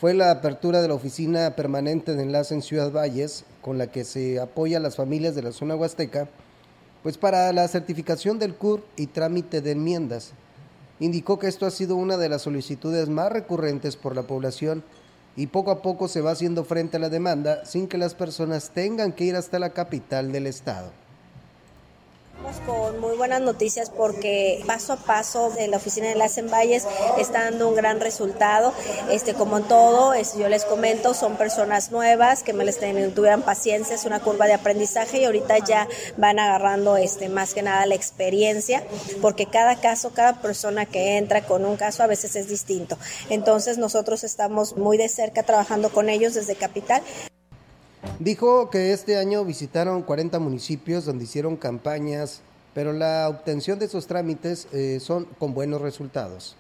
[0.02, 4.04] fue la apertura de la oficina permanente de enlace en Ciudad Valles, con la que
[4.04, 6.28] se apoya a las familias de la zona huasteca,
[7.04, 10.32] pues para la certificación del CUR y trámite de enmiendas.
[11.00, 14.84] Indicó que esto ha sido una de las solicitudes más recurrentes por la población
[15.36, 18.72] y poco a poco se va haciendo frente a la demanda sin que las personas
[18.72, 20.90] tengan que ir hasta la capital del estado.
[22.66, 26.86] Con muy buenas noticias porque paso a paso en la oficina de las Valles
[27.18, 28.74] está dando un gran resultado.
[29.10, 32.80] Este, como en todo, es, yo les comento, son personas nuevas que me les
[33.14, 35.88] tuvieran paciencia, es una curva de aprendizaje y ahorita ya
[36.18, 38.84] van agarrando este, más que nada la experiencia,
[39.22, 42.98] porque cada caso, cada persona que entra con un caso a veces es distinto.
[43.30, 47.02] Entonces nosotros estamos muy de cerca trabajando con ellos desde Capital.
[48.20, 52.42] Dijo que este año visitaron 40 municipios donde hicieron campañas,
[52.74, 56.56] pero la obtención de esos trámites eh, son con buenos resultados.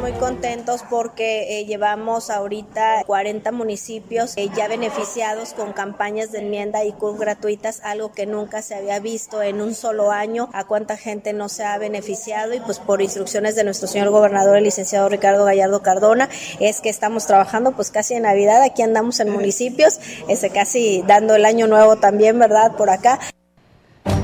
[0.00, 6.84] Muy contentos porque eh, llevamos ahorita 40 municipios eh, ya beneficiados con campañas de enmienda
[6.84, 10.48] y CUR gratuitas, algo que nunca se había visto en un solo año.
[10.52, 14.56] A cuánta gente no se ha beneficiado y pues por instrucciones de nuestro señor gobernador,
[14.56, 16.28] el licenciado Ricardo Gallardo Cardona,
[16.58, 18.62] es que estamos trabajando pues casi en Navidad.
[18.62, 22.76] Aquí andamos en municipios, ese casi dando el año nuevo también, ¿verdad?
[22.76, 23.20] Por acá.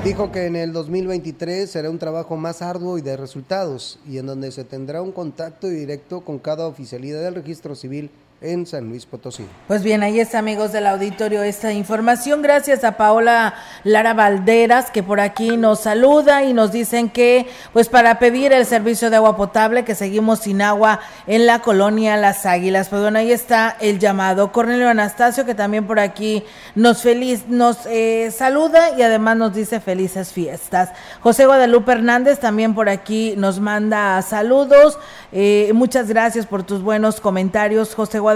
[0.05, 4.27] Dijo que en el 2023 será un trabajo más arduo y de resultados, y en
[4.27, 8.11] donde se tendrá un contacto directo con cada oficialidad del registro civil
[8.41, 9.45] en San Luis Potosí.
[9.67, 12.41] Pues bien, ahí está, amigos del auditorio, esta información.
[12.41, 17.89] Gracias a Paola Lara Valderas, que por aquí nos saluda y nos dicen que, pues
[17.89, 22.47] para pedir el servicio de agua potable, que seguimos sin agua en la colonia Las
[22.47, 22.89] Águilas.
[22.89, 24.53] Pues bueno, ahí está el llamado.
[24.53, 26.45] Cornelio Anastasio, que también por aquí
[26.77, 30.91] nos feliz, nos eh, saluda y además nos dice felices fiestas.
[31.23, 34.97] José Guadalupe Hernández también por aquí nos manda saludos.
[35.33, 38.28] Eh, muchas gracias por tus buenos comentarios, José Guadalupe.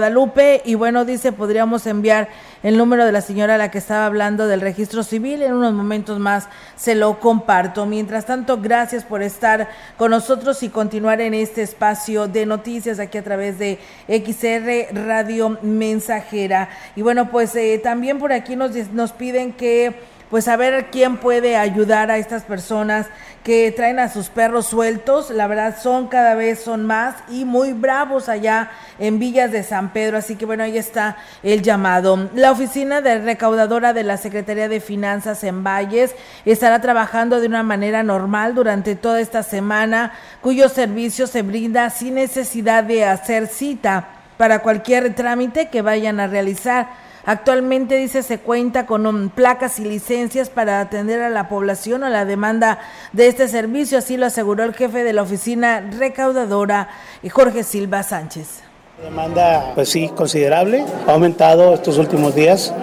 [0.65, 2.27] Y bueno, dice, podríamos enviar
[2.63, 5.43] el número de la señora a la que estaba hablando del registro civil.
[5.43, 7.85] En unos momentos más se lo comparto.
[7.85, 13.19] Mientras tanto, gracias por estar con nosotros y continuar en este espacio de noticias aquí
[13.19, 13.77] a través de
[14.07, 16.69] XR Radio Mensajera.
[16.95, 19.95] Y bueno, pues eh, también por aquí nos, nos piden que
[20.33, 23.05] pues a ver quién puede ayudar a estas personas
[23.43, 25.29] que traen a sus perros sueltos.
[25.29, 29.93] La verdad son cada vez son más y muy bravos allá en Villas de San
[29.93, 30.17] Pedro.
[30.17, 32.31] Así que bueno, ahí está el llamado.
[32.33, 36.15] La oficina de recaudadora de la Secretaría de Finanzas en Valles
[36.45, 42.15] estará trabajando de una manera normal durante toda esta semana, cuyo servicio se brinda sin
[42.15, 44.07] necesidad de hacer cita
[44.37, 47.02] para cualquier trámite que vayan a realizar.
[47.25, 52.25] Actualmente, dice, se cuenta con placas y licencias para atender a la población o la
[52.25, 52.79] demanda
[53.13, 56.89] de este servicio, así lo aseguró el jefe de la oficina recaudadora,
[57.31, 58.63] Jorge Silva Sánchez.
[59.03, 60.85] Demanda, pues sí, considerable.
[61.07, 62.73] Ha aumentado estos últimos días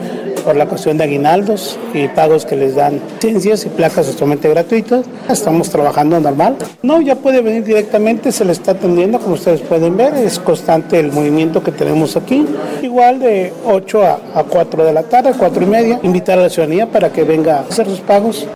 [0.45, 5.07] por la cuestión de aguinaldos y pagos que les dan licencias y placas totalmente gratuitas.
[5.31, 6.57] Estamos trabajando normal.
[6.83, 10.13] No, ya puede venir directamente, se le está atendiendo, como ustedes pueden ver.
[10.15, 12.47] Es constante el movimiento que tenemos aquí.
[12.83, 16.01] Igual de 8 a, a 4 de la tarde, 4 y media.
[16.03, 18.47] Invitar a la ciudadanía para que venga a hacer sus pagos.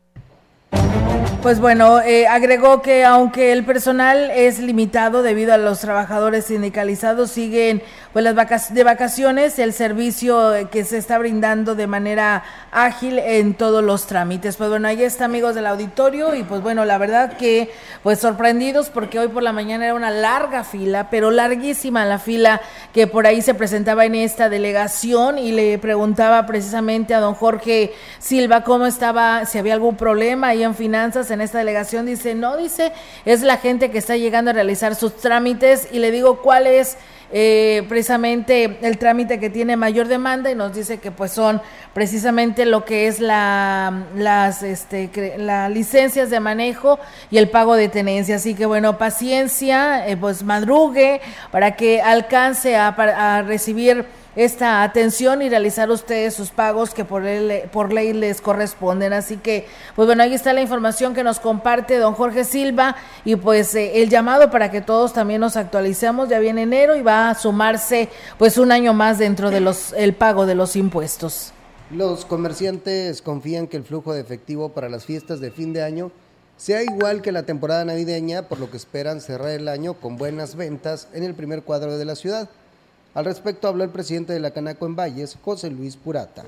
[1.45, 7.33] Pues bueno, eh, agregó que aunque el personal es limitado debido a los trabajadores sindicalizados,
[7.33, 7.83] siguen
[8.15, 13.55] pues las vacas de vacaciones, el servicio que se está brindando de manera ágil en
[13.55, 14.57] todos los trámites.
[14.57, 17.73] Pues bueno, ahí está amigos del auditorio y pues bueno, la verdad que
[18.05, 22.61] pues sorprendidos porque hoy por la mañana era una larga fila, pero larguísima la fila
[22.93, 27.95] que por ahí se presentaba en esta delegación y le preguntaba precisamente a don Jorge
[28.21, 32.07] Silva cómo estaba, si había algún problema ahí en finanzas en esta delegación.
[32.07, 32.93] Dice, no, dice,
[33.25, 36.97] es la gente que está llegando a realizar sus trámites y le digo cuál es
[37.37, 41.61] eh, precisamente el trámite que tiene mayor demanda y nos dice que pues son
[41.93, 47.01] precisamente lo que es la las este las licencias de manejo
[47.33, 48.37] y el pago de tenencia.
[48.37, 51.21] Así que bueno paciencia eh, pues madrugue
[51.51, 54.07] para que alcance a, a recibir
[54.37, 57.23] esta atención y realizar ustedes sus pagos que por,
[57.71, 59.13] por ley les corresponden.
[59.13, 63.37] Así que, pues bueno, ahí está la información que nos comparte don Jorge Silva y
[63.37, 66.29] pues eh, el llamado para que todos también nos actualicemos.
[66.29, 68.09] Ya viene enero y va a sumarse
[68.39, 71.53] pues un año más dentro de los el pago de los impuestos.
[71.91, 76.11] Los comerciantes confían que el flujo de efectivo para las fiestas de fin de año
[76.57, 80.55] sea igual que la temporada navideña, por lo que esperan cerrar el año con buenas
[80.55, 82.49] ventas en el primer cuadro de la ciudad.
[83.15, 86.43] Al respecto habló el presidente de la Canaco en Valles, José Luis Purata.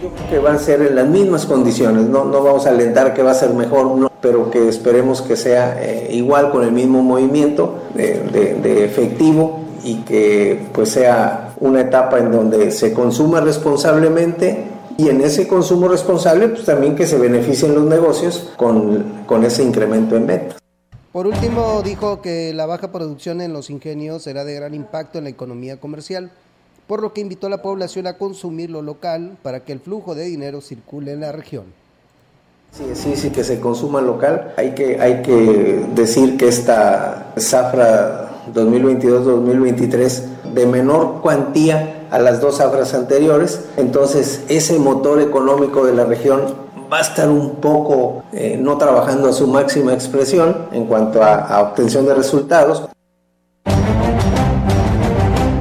[0.00, 3.12] Yo creo que van a ser en las mismas condiciones, no, no vamos a alentar
[3.12, 7.02] que va a ser mejor, pero que esperemos que sea eh, igual con el mismo
[7.02, 8.22] movimiento de,
[8.62, 14.64] de, efectivo y que pues sea una etapa en donde se consuma responsablemente
[14.96, 19.62] y en ese consumo responsable pues también que se beneficien los negocios con, con ese
[19.62, 20.61] incremento en ventas.
[21.12, 25.24] Por último, dijo que la baja producción en los ingenios será de gran impacto en
[25.24, 26.30] la economía comercial,
[26.86, 30.14] por lo que invitó a la población a consumir lo local para que el flujo
[30.14, 31.64] de dinero circule en la región.
[32.70, 34.54] Sí, sí, sí, que se consuma local.
[34.56, 40.22] Hay que, hay que decir que esta zafra 2022-2023
[40.54, 46.71] de menor cuantía a las dos zafras anteriores, entonces ese motor económico de la región
[46.92, 51.36] va a estar un poco eh, no trabajando a su máxima expresión en cuanto a,
[51.36, 52.88] a obtención de resultados.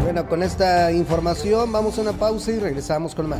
[0.03, 3.39] Bueno, con esta información vamos a una pausa y regresamos con más.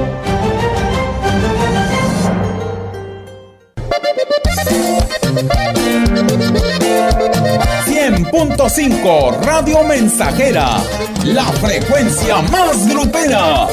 [8.31, 10.77] 100.5 Radio Mensajera,
[11.25, 13.67] la frecuencia más grupera.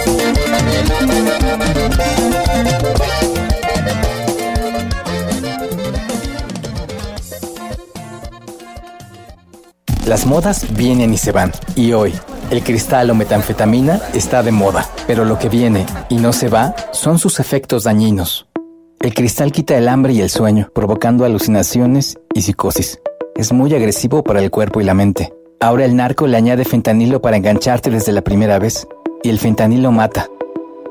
[10.04, 11.52] Las modas vienen y se van.
[11.76, 12.12] Y hoy,
[12.50, 14.90] el cristal o metanfetamina está de moda.
[15.06, 18.48] Pero lo que viene y no se va son sus efectos dañinos.
[18.98, 22.98] El cristal quita el hambre y el sueño, provocando alucinaciones y psicosis.
[23.38, 25.32] Es muy agresivo para el cuerpo y la mente.
[25.60, 28.88] Ahora el narco le añade fentanilo para engancharte desde la primera vez.
[29.22, 30.26] Y el fentanilo mata.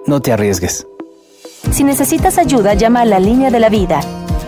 [0.05, 0.87] No te arriesgues.
[1.71, 3.99] Si necesitas ayuda, llama a la línea de la vida.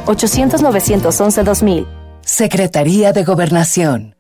[0.06, 1.88] 800-911-2000.
[2.22, 4.16] Secretaría de Gobernación.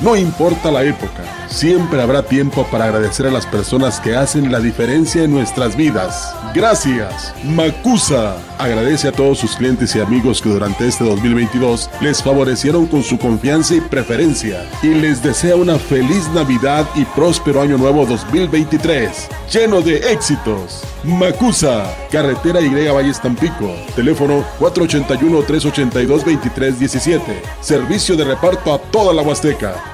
[0.00, 1.24] No importa la época,
[1.54, 6.34] siempre habrá tiempo para agradecer a las personas que hacen la diferencia en nuestras vidas.
[6.52, 8.36] Gracias, Macusa.
[8.58, 13.18] Agradece a todos sus clientes y amigos que durante este 2022 les favorecieron con su
[13.18, 19.80] confianza y preferencia y les desea una feliz Navidad y próspero año nuevo 2023, lleno
[19.80, 20.82] de éxitos.
[21.04, 27.20] Macusa, carretera Y Valles Tampico, teléfono 481-382-2317,
[27.60, 29.93] servicio de reparto a toda la Huasteca.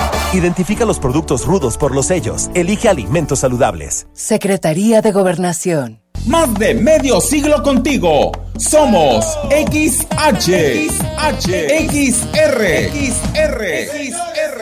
[0.33, 2.49] Identifica los productos rudos por los sellos.
[2.53, 4.07] Elige alimentos saludables.
[4.13, 5.99] Secretaría de Gobernación.
[6.25, 8.31] Más de medio siglo contigo.
[8.57, 11.49] Somos XH, XH,
[11.89, 12.61] XR,
[12.93, 13.61] XR,
[13.91, 14.61] XR,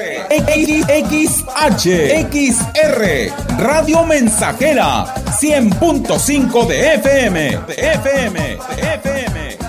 [1.05, 1.86] XH,
[2.32, 9.68] XR, Radio Mensajera, 100.5 de FM, de FM, de FM, de FM.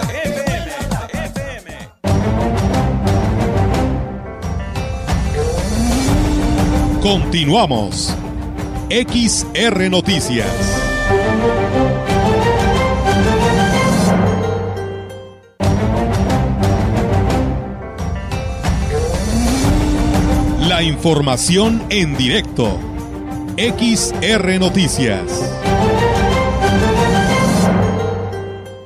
[7.03, 8.15] Continuamos.
[8.91, 10.47] XR Noticias.
[20.69, 22.79] La información en directo.
[23.57, 25.23] XR Noticias.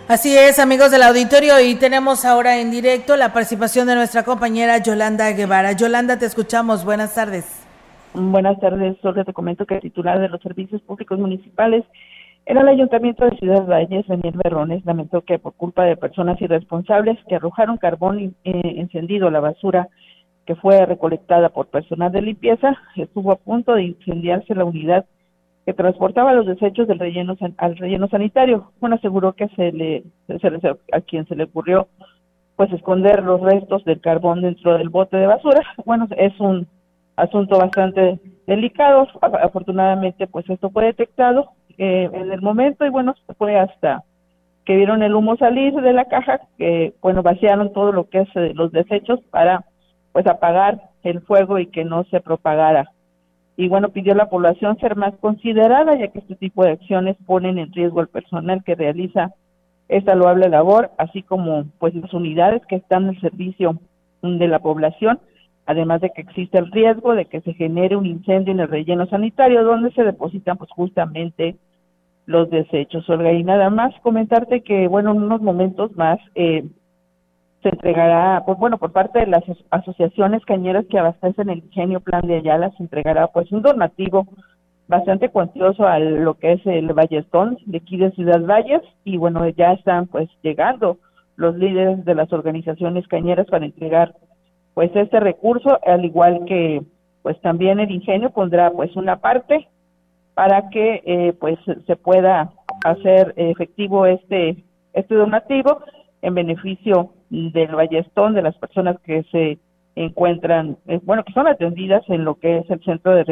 [0.07, 4.79] Así es, amigos del auditorio, y tenemos ahora en directo la participación de nuestra compañera
[4.79, 5.73] Yolanda Guevara.
[5.73, 6.85] Yolanda, te escuchamos.
[6.85, 7.64] Buenas tardes.
[8.17, 11.85] Buenas tardes, solo te comento que el titular de los servicios públicos municipales
[12.47, 17.19] en el Ayuntamiento de Ciudad Valles, Daniel Berrones, lamentó que por culpa de personas irresponsables
[17.29, 19.89] que arrojaron carbón eh, encendido a la basura
[20.47, 25.07] que fue recolectada por personal de limpieza, estuvo a punto de incendiarse la unidad
[25.67, 28.71] que transportaba los desechos del relleno al relleno sanitario.
[28.79, 30.61] Bueno, aseguró que se le, se le,
[30.93, 31.89] a quien se le ocurrió
[32.55, 35.63] pues esconder los restos del carbón dentro del bote de basura.
[35.85, 36.69] Bueno, es un
[37.17, 39.07] asunto bastante delicado.
[39.43, 44.05] Afortunadamente, pues esto fue detectado eh, en el momento y bueno, fue hasta
[44.65, 48.29] que vieron el humo salir de la caja, que bueno, vaciaron todo lo que es
[48.35, 49.65] eh, los desechos para
[50.13, 52.91] pues apagar el fuego y que no se propagara.
[53.57, 57.17] Y bueno, pidió a la población ser más considerada, ya que este tipo de acciones
[57.27, 59.33] ponen en riesgo al personal que realiza
[59.89, 63.79] esta loable labor, así como pues las unidades que están al servicio
[64.23, 65.21] de la población,
[65.67, 69.07] además de que existe el riesgo de que se genere un incendio en el relleno
[69.07, 71.57] sanitario donde se depositan pues justamente
[72.27, 73.09] los desechos.
[73.09, 76.65] Olga, y nada más comentarte que, bueno, en unos momentos más eh,
[77.63, 82.27] se entregará, pues bueno, por parte de las asociaciones cañeras que abastecen el ingenio Plan
[82.27, 84.27] de Ayala, se entregará pues un donativo
[84.87, 89.49] bastante cuantioso a lo que es el Ballestón de aquí de Ciudad Valles y bueno,
[89.49, 90.99] ya están pues llegando
[91.37, 94.15] los líderes de las organizaciones cañeras para entregar
[94.75, 96.83] pues este recurso, al igual que
[97.23, 99.69] pues también el ingenio pondrá pues una parte
[100.35, 102.53] para que eh, pues se pueda
[102.85, 104.63] hacer efectivo este
[104.93, 105.81] este donativo
[106.23, 109.59] en beneficio del Ballestón de las personas que se
[109.97, 113.25] encuentran, eh, bueno, que son atendidas en lo que es el Centro de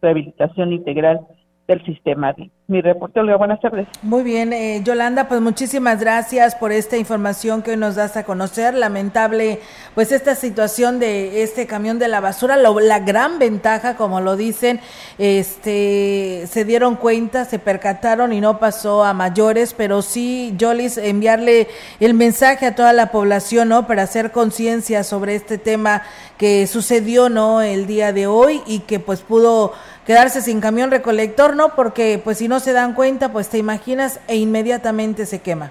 [0.00, 1.20] Rehabilitación Integral
[1.66, 2.34] del sistema.
[2.66, 3.86] Mi reporte, Olga, buenas tardes.
[4.02, 8.24] Muy bien, eh, Yolanda, pues muchísimas gracias por esta información que hoy nos das a
[8.24, 8.74] conocer.
[8.74, 9.60] Lamentable,
[9.94, 14.80] pues esta situación de este camión de la basura, la gran ventaja, como lo dicen,
[15.18, 21.68] este, se dieron cuenta, se percataron y no pasó a mayores, pero sí, Jolis, enviarle
[22.00, 23.86] el mensaje a toda la población, ¿no?
[23.86, 26.02] Para hacer conciencia sobre este tema
[26.38, 27.62] que sucedió, ¿no?
[27.62, 29.72] El día de hoy y que pues pudo
[30.06, 31.70] quedarse sin camión recolector, ¿no?
[31.70, 35.70] Porque pues si no se dan cuenta, pues te imaginas e inmediatamente se quema.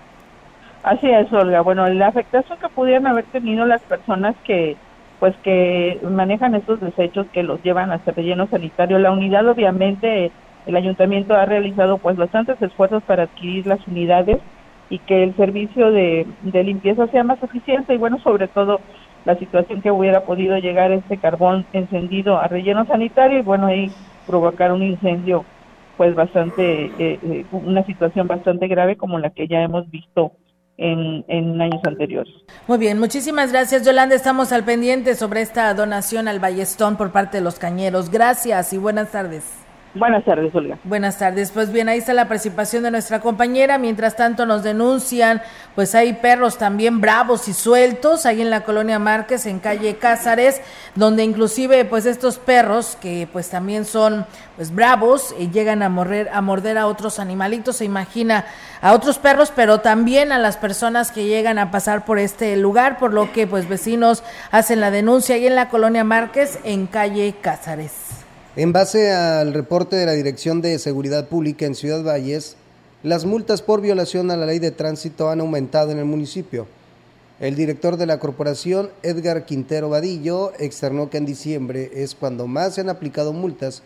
[0.84, 1.61] Así es, Olga.
[1.61, 4.75] Bueno, la afectación que pudieran haber tenido las personas que
[5.19, 10.31] pues que manejan estos desechos que los llevan hasta relleno sanitario, la unidad obviamente
[10.65, 14.39] el ayuntamiento ha realizado pues bastantes esfuerzos para adquirir las unidades
[14.89, 18.81] y que el servicio de, de limpieza sea más eficiente y bueno, sobre todo
[19.23, 23.89] la situación que hubiera podido llegar este carbón encendido a relleno sanitario y bueno, ahí
[24.26, 25.45] provocar un incendio
[25.97, 30.34] pues bastante, eh, eh, una situación bastante grave como la que ya hemos visto
[30.78, 32.34] en, en, años anteriores.
[32.67, 37.38] Muy bien, muchísimas gracias Yolanda, estamos al pendiente sobre esta donación al Ballestón por parte
[37.38, 38.09] de los cañeros.
[38.09, 39.62] Gracias y buenas tardes.
[39.95, 40.79] Buenas tardes, Olga.
[40.83, 41.51] Buenas tardes.
[41.51, 43.77] Pues bien, ahí está la participación de nuestra compañera.
[43.77, 45.43] Mientras tanto nos denuncian,
[45.75, 50.61] pues hay perros también bravos y sueltos ahí en la colonia Márquez, en calle Cázares,
[50.95, 54.25] donde inclusive pues estos perros que pues también son
[54.55, 58.45] pues bravos y llegan a morder, a morder a otros animalitos, se imagina
[58.81, 62.97] a otros perros, pero también a las personas que llegan a pasar por este lugar,
[62.97, 67.35] por lo que pues vecinos hacen la denuncia ahí en la colonia Márquez, en calle
[67.41, 68.22] Cázares.
[68.56, 72.56] En base al reporte de la Dirección de Seguridad Pública en Ciudad Valles,
[73.01, 76.68] las multas por violación a la ley de tránsito han aumentado en el municipio.
[77.39, 82.76] El director de la corporación, Edgar Quintero Vadillo, externó que en diciembre es cuando más
[82.76, 83.82] se han aplicado multas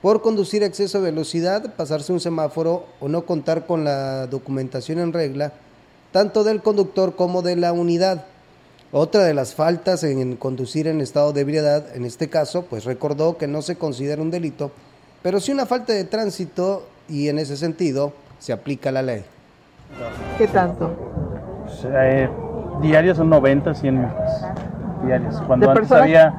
[0.00, 4.98] por conducir a exceso de velocidad, pasarse un semáforo o no contar con la documentación
[4.98, 5.52] en regla,
[6.10, 8.24] tanto del conductor como de la unidad.
[8.98, 13.36] Otra de las faltas en conducir en estado de ebriedad, en este caso, pues recordó
[13.36, 14.70] que no se considera un delito,
[15.22, 19.22] pero sí una falta de tránsito y en ese sentido se aplica la ley.
[20.38, 20.96] ¿Qué tanto?
[21.84, 22.26] Eh,
[22.80, 24.46] diarios son 90, 100 multas.
[25.04, 25.42] Diarios.
[25.46, 26.34] Cuando antes había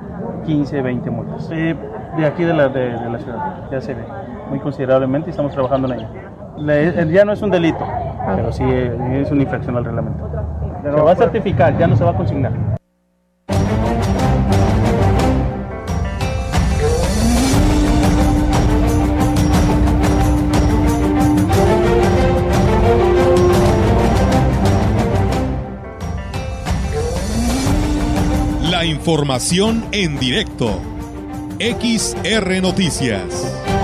[0.48, 1.48] 15, 20 multas.
[1.50, 4.04] de aquí de la, de, la, ciudad, ya se ve
[4.50, 7.14] muy considerablemente y estamos trabajando en ello.
[7.14, 7.88] ya no es un delito,
[8.36, 10.28] pero sí es una infracción al reglamento
[10.82, 12.78] se va a certificar, ya no se va a consignar.
[28.70, 30.80] La información en directo.
[31.60, 33.77] XR Noticias.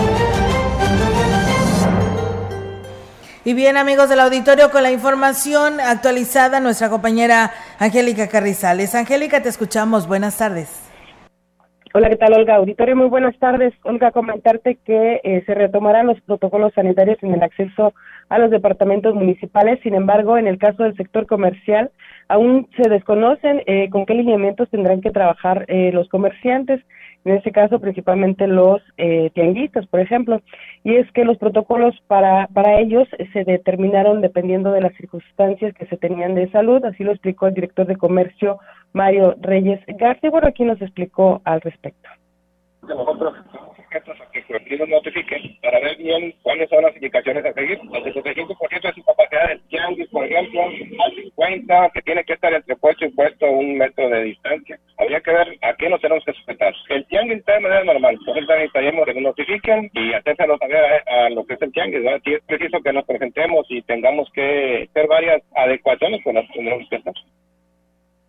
[3.46, 8.96] Y bien, amigos del auditorio, con la información actualizada, nuestra compañera Angélica Carrizales.
[8.96, 10.08] Angélica, te escuchamos.
[10.08, 10.90] Buenas tardes.
[11.94, 12.56] Hola, ¿qué tal, Olga?
[12.56, 13.74] Auditorio, muy buenas tardes.
[13.84, 17.94] Olga, comentarte que eh, se retomarán los protocolos sanitarios en el acceso
[18.30, 19.78] a los departamentos municipales.
[19.84, 21.92] Sin embargo, en el caso del sector comercial,
[22.30, 26.80] aún se desconocen eh, con qué lineamientos tendrán que trabajar eh, los comerciantes
[27.26, 30.42] en este caso principalmente los eh, tianguistas, por ejemplo,
[30.84, 35.86] y es que los protocolos para, para ellos se determinaron dependiendo de las circunstancias que
[35.86, 38.60] se tenían de salud, así lo explicó el director de comercio
[38.92, 42.10] Mario Reyes García, bueno, aquí nos explicó al respecto
[43.96, 47.80] a que nos notifiquen para ver bien cuáles son las indicaciones a seguir.
[47.94, 52.54] El 75% de su capacidad del tianguis, por ejemplo, al 50, que tiene que estar
[52.54, 54.80] entre puesto y puesto un metro de distancia.
[54.98, 56.74] Habría que ver a qué nos tenemos que sujetar.
[56.90, 61.30] El tianguis está de manera normal, eso necesitaríamos que nos notifiquen y hacérselo saber a,
[61.30, 62.02] lo que es el tianguis.
[62.24, 66.88] Si es preciso que nos presentemos y tengamos que hacer varias adecuaciones, pues las tenemos
[66.90, 67.14] que hacer.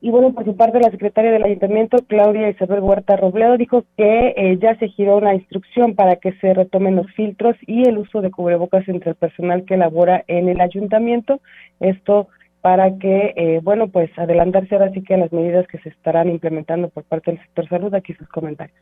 [0.05, 4.35] Y bueno, por su parte, la secretaria del ayuntamiento, Claudia Isabel Huerta Robledo, dijo que
[4.37, 8.21] eh, ya se giró una instrucción para que se retomen los filtros y el uso
[8.21, 11.41] de cubrebocas entre el personal que labora en el ayuntamiento.
[11.81, 12.29] Esto
[12.61, 16.29] para que, eh, bueno, pues adelantarse ahora sí que a las medidas que se estarán
[16.29, 17.95] implementando por parte del sector salud.
[17.95, 18.77] Aquí sus comentarios.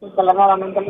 [0.00, 0.80] nuevamente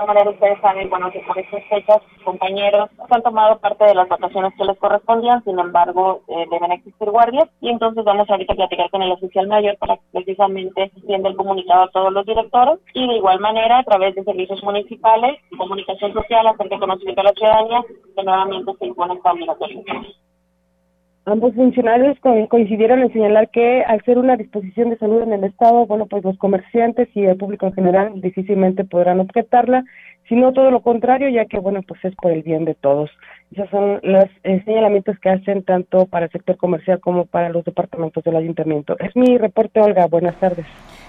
[0.00, 4.08] de manera ustedes saben, bueno, que por estas fechas compañeros han tomado parte de las
[4.08, 8.56] vacaciones que les correspondían, sin embargo eh, deben existir guardias y entonces vamos ahorita a
[8.56, 12.78] platicar con el oficial mayor para que precisamente extienda el comunicado a todos los directores
[12.94, 17.32] y de igual manera a través de servicios municipales, comunicación social, hacer conocimiento a la
[17.32, 17.82] ciudadanía
[18.16, 20.02] que nuevamente se impone esta obligatoriedad.
[21.26, 22.18] Ambos funcionarios
[22.48, 26.24] coincidieron en señalar que al ser una disposición de salud en el Estado, bueno, pues
[26.24, 29.84] los comerciantes y el público en general difícilmente podrán objetarla,
[30.28, 33.10] sino todo lo contrario, ya que, bueno, pues es por el bien de todos.
[33.52, 38.22] Esos son los señalamientos que hacen tanto para el sector comercial como para los departamentos
[38.22, 38.96] del ayuntamiento.
[39.00, 40.06] Es mi reporte, Olga.
[40.06, 40.66] Buenas tardes.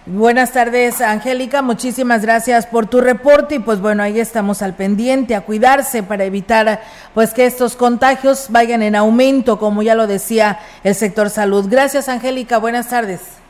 [0.07, 1.61] Buenas tardes, Angélica.
[1.61, 6.23] Muchísimas gracias por tu reporte y pues bueno, ahí estamos al pendiente a cuidarse para
[6.23, 6.79] evitar
[7.13, 11.67] pues que estos contagios vayan en aumento, como ya lo decía el sector salud.
[11.69, 12.57] Gracias, Angélica.
[12.57, 13.40] Buenas tardes.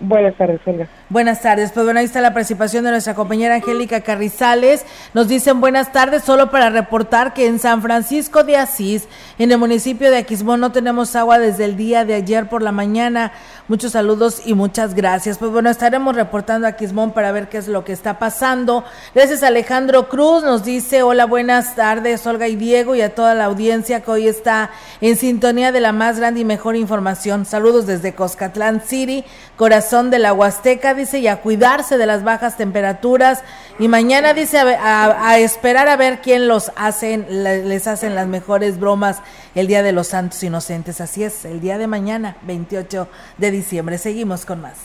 [0.00, 0.88] Buenas tardes, Olga.
[1.08, 1.70] Buenas tardes.
[1.70, 4.84] Pues bueno, ahí está la participación de nuestra compañera Angélica Carrizales.
[5.14, 9.06] Nos dicen buenas tardes, solo para reportar que en San Francisco de Asís,
[9.38, 12.72] en el municipio de Aquismón, no tenemos agua desde el día de ayer por la
[12.72, 13.30] mañana.
[13.68, 15.38] Muchos saludos y muchas gracias.
[15.38, 18.84] Pues bueno, estaremos reportando a Aquismón para ver qué es lo que está pasando.
[19.14, 20.42] Gracias Alejandro Cruz.
[20.42, 24.26] Nos dice hola, buenas tardes, Olga y Diego, y a toda la audiencia que hoy
[24.26, 24.70] está
[25.00, 27.46] en sintonía de la más grande y mejor información.
[27.46, 29.24] Saludos desde Coscatlán City,
[29.56, 33.42] corazón de la Huasteca dice, y a cuidarse de las bajas temperaturas.
[33.78, 39.18] Y mañana dice, a, esperar a ver quién los hacen, les hacen las mejores bromas
[39.54, 41.00] el Día de los Santos Inocentes.
[41.00, 43.08] Así es, el día de mañana, 28
[43.38, 43.98] de diciembre.
[43.98, 44.78] Seguimos con más.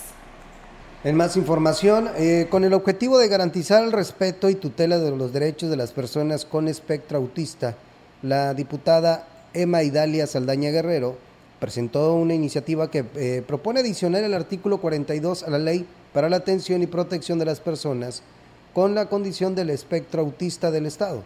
[1.04, 5.32] En más información, eh, con el objetivo de garantizar el respeto y tutela de los
[5.32, 7.76] derechos de las personas con espectro autista,
[8.22, 11.29] la diputada Emma Idalia Saldaña Guerrero
[11.60, 16.38] presentó una iniciativa que eh, propone adicionar el artículo 42 a la ley para la
[16.38, 18.24] atención y protección de las personas
[18.74, 21.24] con la condición del espectro autista del Estado.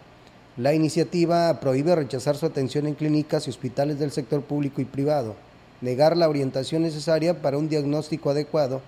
[0.57, 5.35] La iniciativa prohíbe rechazar su atención en clínicas y hospitales del sector público y privado,
[5.81, 8.81] negar la orientación necesaria para un diagnóstico adecuado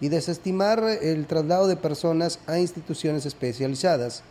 [0.00, 4.22] y desestimar el traslado de personas a instituciones especializadas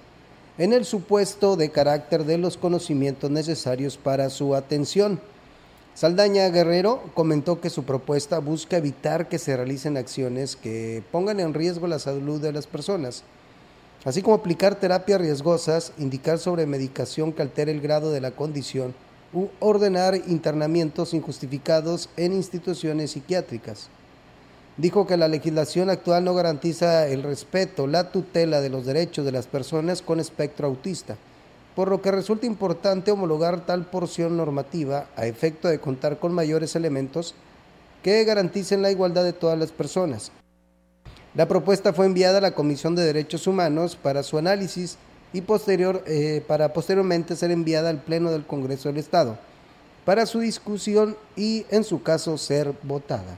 [0.57, 5.19] en el supuesto de carácter de los conocimientos necesarios para su atención.
[5.97, 11.55] Saldaña Guerrero comentó que su propuesta busca evitar que se realicen acciones que pongan en
[11.55, 13.23] riesgo la salud de las personas,
[14.05, 18.93] así como aplicar terapias riesgosas, indicar sobre medicación que altere el grado de la condición
[19.33, 23.89] u ordenar internamientos injustificados en instituciones psiquiátricas.
[24.77, 29.31] Dijo que la legislación actual no garantiza el respeto, la tutela de los derechos de
[29.31, 31.17] las personas con espectro autista
[31.77, 36.75] por lo que resulta importante homologar tal porción normativa a efecto de contar con mayores
[36.75, 37.35] elementos
[38.01, 40.31] que garanticen la igualdad de todas las personas.
[41.35, 44.97] La propuesta fue enviada a la Comisión de Derechos Humanos para su análisis
[45.33, 49.37] y posterior, eh, para posteriormente ser enviada al Pleno del Congreso del Estado
[50.03, 53.37] para su discusión y, en su caso, ser votada.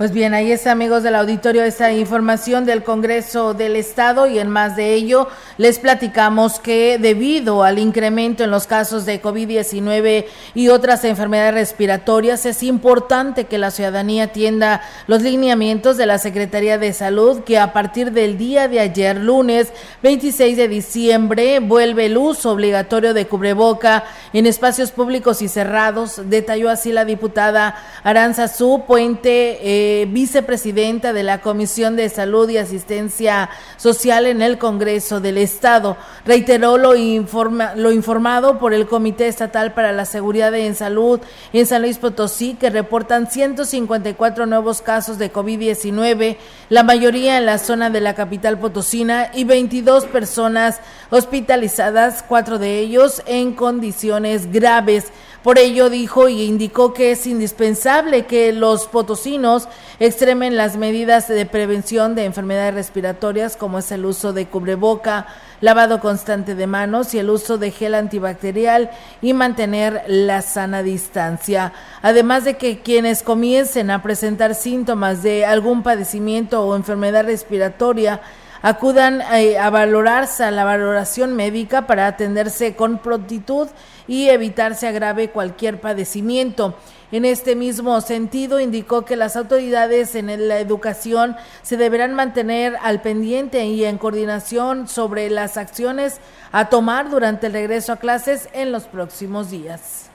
[0.00, 4.48] Pues bien, ahí está, amigos del auditorio, esta información del Congreso del Estado y en
[4.48, 5.28] más de ello
[5.58, 10.24] les platicamos que debido al incremento en los casos de COVID-19
[10.54, 16.78] y otras enfermedades respiratorias, es importante que la ciudadanía atienda los lineamientos de la Secretaría
[16.78, 19.70] de Salud que a partir del día de ayer, lunes
[20.02, 26.22] 26 de diciembre, vuelve el uso obligatorio de cubreboca en espacios públicos y cerrados.
[26.30, 29.58] Detalló así la diputada Aranza Su Puente.
[29.60, 35.96] Eh, vicepresidenta de la Comisión de Salud y Asistencia Social en el Congreso del Estado.
[36.24, 41.20] Reiteró lo, informa, lo informado por el Comité Estatal para la Seguridad en Salud
[41.52, 46.36] en San Luis Potosí, que reportan 154 nuevos casos de COVID-19,
[46.68, 50.80] la mayoría en la zona de la capital potosina y 22 personas
[51.10, 55.12] hospitalizadas, cuatro de ellos en condiciones graves.
[55.42, 61.46] Por ello dijo y indicó que es indispensable que los potosinos extremen las medidas de
[61.46, 65.26] prevención de enfermedades respiratorias como es el uso de cubreboca,
[65.60, 71.72] lavado constante de manos y el uso de gel antibacterial y mantener la sana distancia.
[72.02, 78.20] Además de que quienes comiencen a presentar síntomas de algún padecimiento o enfermedad respiratoria
[78.62, 83.68] acudan eh, a valorarse a la valoración médica para atenderse con prontitud
[84.06, 86.74] y evitarse agrave cualquier padecimiento.
[87.12, 93.02] En este mismo sentido, indicó que las autoridades en la educación se deberán mantener al
[93.02, 96.20] pendiente y en coordinación sobre las acciones
[96.52, 100.06] a tomar durante el regreso a clases en los próximos días.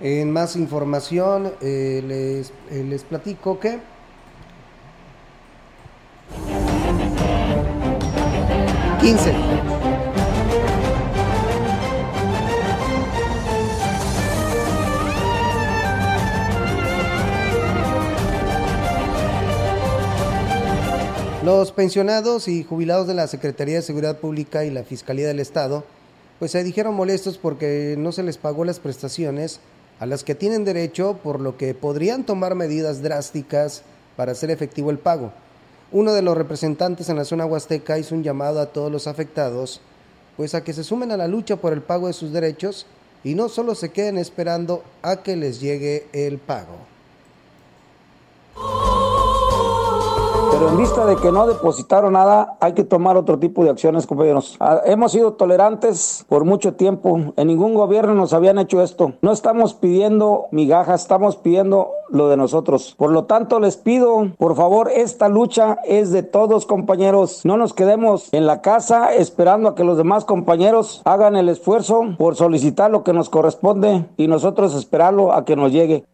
[0.00, 3.78] En más información, eh, les, eh, les platico que
[9.00, 9.34] Quince.
[21.42, 25.84] Los pensionados y jubilados de la Secretaría de Seguridad Pública y la Fiscalía del Estado,
[26.38, 29.60] pues se dijeron molestos porque no se les pagó las prestaciones
[30.00, 33.84] a las que tienen derecho, por lo que podrían tomar medidas drásticas
[34.16, 35.32] para hacer efectivo el pago.
[35.92, 39.80] Uno de los representantes en la zona huasteca hizo un llamado a todos los afectados,
[40.36, 42.84] pues a que se sumen a la lucha por el pago de sus derechos
[43.24, 46.76] y no solo se queden esperando a que les llegue el pago.
[50.60, 54.06] Pero en vista de que no depositaron nada, hay que tomar otro tipo de acciones,
[54.06, 54.58] compañeros.
[54.60, 57.32] Ah, hemos sido tolerantes por mucho tiempo.
[57.38, 59.14] En ningún gobierno nos habían hecho esto.
[59.22, 62.94] No estamos pidiendo migajas, estamos pidiendo lo de nosotros.
[62.98, 67.40] Por lo tanto, les pido, por favor, esta lucha es de todos, compañeros.
[67.44, 72.02] No nos quedemos en la casa esperando a que los demás compañeros hagan el esfuerzo
[72.18, 76.04] por solicitar lo que nos corresponde y nosotros esperarlo a que nos llegue.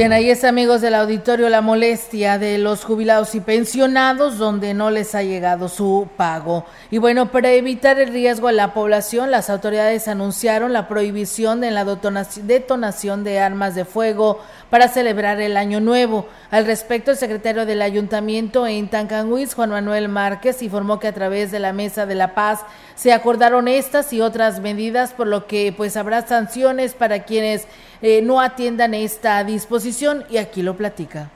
[0.00, 4.90] Bien, ahí es amigos del auditorio la molestia de los jubilados y pensionados donde no
[4.90, 6.64] les ha llegado su pago.
[6.90, 11.70] Y bueno, para evitar el riesgo a la población, las autoridades anunciaron la prohibición de
[11.70, 14.40] la detonación de armas de fuego
[14.70, 16.26] para celebrar el año nuevo.
[16.50, 21.50] Al respecto, el secretario del ayuntamiento en Tancanhuiz, Juan Manuel Márquez, informó que a través
[21.50, 22.60] de la Mesa de la Paz
[23.00, 27.66] se acordaron estas y otras medidas, por lo que pues habrá sanciones para quienes
[28.02, 31.30] eh, no atiendan esta disposición y aquí lo platica.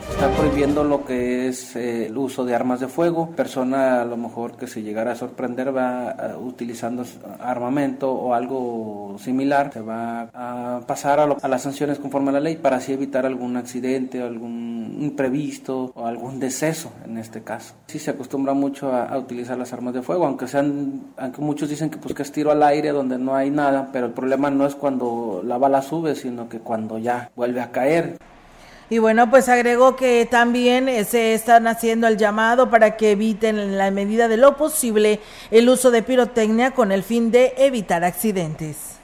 [0.00, 3.30] Está prohibiendo lo que es eh, el uso de armas de fuego.
[3.30, 7.04] Persona a lo mejor que se llegara a sorprender va eh, utilizando
[7.40, 12.56] armamento o algo similar, se va a pasar a, las sanciones conforme a la ley
[12.56, 17.74] para así evitar algún accidente, algún imprevisto o algún deceso en este caso.
[17.86, 21.90] Sí se acostumbra mucho a, utilizar las armas de fuego, aunque sean, aunque muchos dicen
[21.90, 24.66] que pues que es tiro al aire donde no hay nada, pero el problema no
[24.66, 28.18] es cuando la bala sube, sino que cuando ya vuelve a caer.
[28.90, 33.58] Y bueno, pues agregó que también eh, se están haciendo el llamado para que eviten
[33.58, 35.20] en la medida de lo posible
[35.50, 38.96] el uso de pirotecnia con el fin de evitar accidentes.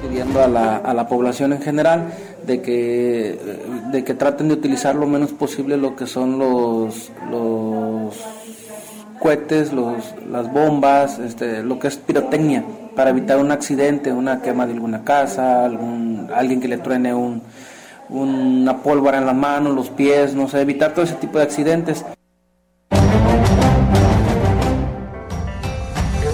[0.00, 2.14] Pidiendo a la, a la población en general
[2.46, 3.38] de que,
[3.92, 8.16] de que traten de utilizar lo menos posible lo que son los, los
[9.18, 12.64] cohetes, los, las bombas, este, lo que es pirotecnia,
[12.96, 17.42] para evitar un accidente, una quema de alguna casa, algún, alguien que le truene un,
[18.10, 22.04] una pólvora en la mano, los pies, no sé, evitar todo ese tipo de accidentes.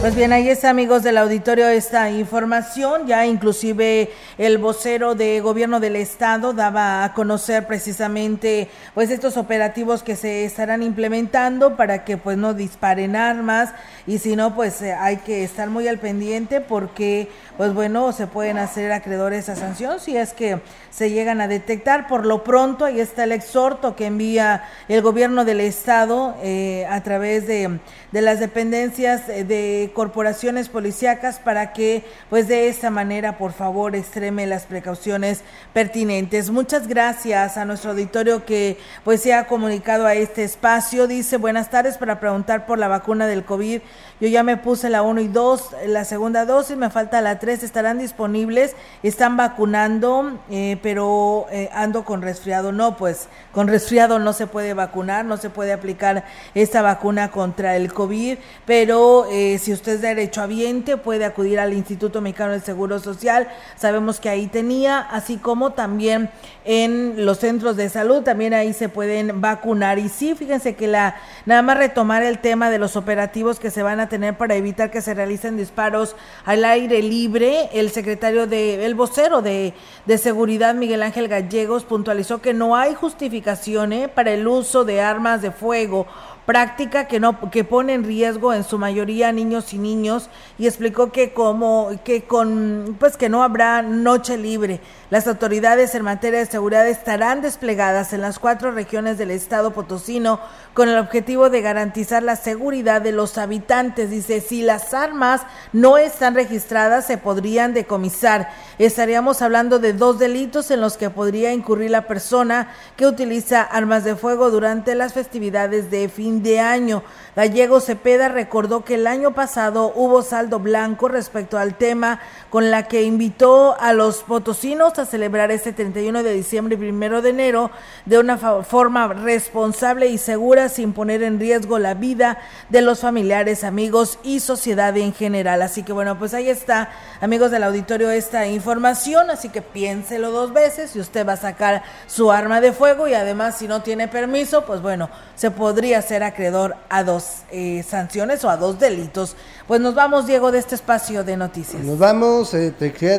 [0.06, 3.08] Pues bien, ahí está, amigos del auditorio, esta información.
[3.08, 4.08] Ya inclusive
[4.38, 10.44] el vocero de gobierno del estado daba a conocer precisamente pues estos operativos que se
[10.44, 13.70] estarán implementando para que pues no disparen armas
[14.06, 18.28] y si no pues eh, hay que estar muy al pendiente porque pues bueno, se
[18.28, 20.60] pueden hacer acreedores a sanción si es que
[20.96, 22.06] se llegan a detectar.
[22.08, 27.02] Por lo pronto, ahí está el exhorto que envía el gobierno del estado eh, a
[27.02, 27.80] través de,
[28.12, 34.46] de las dependencias de corporaciones policíacas para que pues de esta manera por favor extreme
[34.46, 35.42] las precauciones
[35.74, 36.48] pertinentes.
[36.48, 41.06] Muchas gracias a nuestro auditorio que pues se ha comunicado a este espacio.
[41.06, 43.82] Dice buenas tardes para preguntar por la vacuna del COVID.
[44.18, 47.62] Yo ya me puse la 1 y 2, la segunda dosis, me falta la 3,
[47.62, 52.70] estarán disponibles, están vacunando, eh, pero eh, ando con resfriado.
[52.70, 56.22] No, pues con resfriado no se puede vacunar, no se puede aplicar
[56.54, 62.20] esta vacuna contra el COVID, pero eh, si usted es derechohabiente, puede acudir al Instituto
[62.20, 63.48] Mexicano del Seguro Social.
[63.74, 66.30] Sabemos que ahí tenía, así como también
[66.64, 69.98] en los centros de salud, también ahí se pueden vacunar.
[69.98, 71.16] Y sí, fíjense que la
[71.46, 74.92] nada más retomar el tema de los operativos que se van a tener para evitar
[74.92, 76.14] que se realicen disparos
[76.44, 79.74] al aire libre, el secretario de, el vocero de,
[80.04, 84.08] de seguridad, Miguel Ángel Gallegos, puntualizó que no hay justificación ¿eh?
[84.08, 86.06] para el uso de armas de fuego
[86.46, 91.10] práctica que no que pone en riesgo en su mayoría niños y niños y explicó
[91.10, 94.80] que como que con pues que no habrá noche libre.
[95.10, 100.40] Las autoridades en materia de seguridad estarán desplegadas en las cuatro regiones del estado potosino
[100.72, 104.10] con el objetivo de garantizar la seguridad de los habitantes.
[104.10, 105.42] Dice, si las armas
[105.72, 108.50] no están registradas se podrían decomisar.
[108.78, 114.04] Estaríamos hablando de dos delitos en los que podría incurrir la persona que utiliza armas
[114.04, 117.02] de fuego durante las festividades de fin de año.
[117.36, 122.18] Gallego Cepeda recordó que el año pasado hubo saldo blanco respecto al tema
[122.48, 127.20] con la que invitó a los potosinos a celebrar este 31 de diciembre y 1
[127.20, 127.70] de enero
[128.06, 132.38] de una forma responsable y segura sin poner en riesgo la vida
[132.70, 135.60] de los familiares, amigos y sociedad en general.
[135.60, 140.54] Así que bueno, pues ahí está, amigos del auditorio, esta información, así que piénselo dos
[140.54, 144.08] veces si usted va a sacar su arma de fuego y además si no tiene
[144.08, 149.36] permiso, pues bueno, se podría ser acreedor a dos eh, sanciones o a dos delitos.
[149.66, 151.82] Pues nos vamos, Diego, de este espacio de noticias.
[151.82, 152.74] Nos vamos, eh,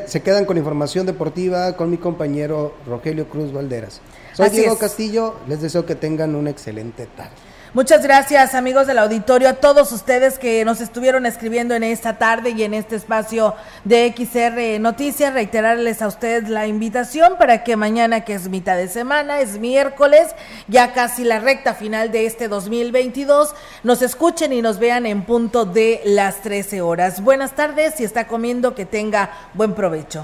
[0.08, 4.02] se quedan con información deportiva con mi compañero Rogelio Cruz Valderas.
[4.34, 7.47] Soy Diego Castillo, les deseo que tengan una excelente tarde.
[7.74, 12.52] Muchas gracias amigos del auditorio, a todos ustedes que nos estuvieron escribiendo en esta tarde
[12.52, 15.34] y en este espacio de XR Noticias.
[15.34, 20.28] Reiterarles a ustedes la invitación para que mañana, que es mitad de semana, es miércoles,
[20.70, 23.54] ya casi la recta final de este 2022,
[23.84, 27.22] nos escuchen y nos vean en punto de las 13 horas.
[27.22, 30.24] Buenas tardes, si está comiendo, que tenga buen provecho.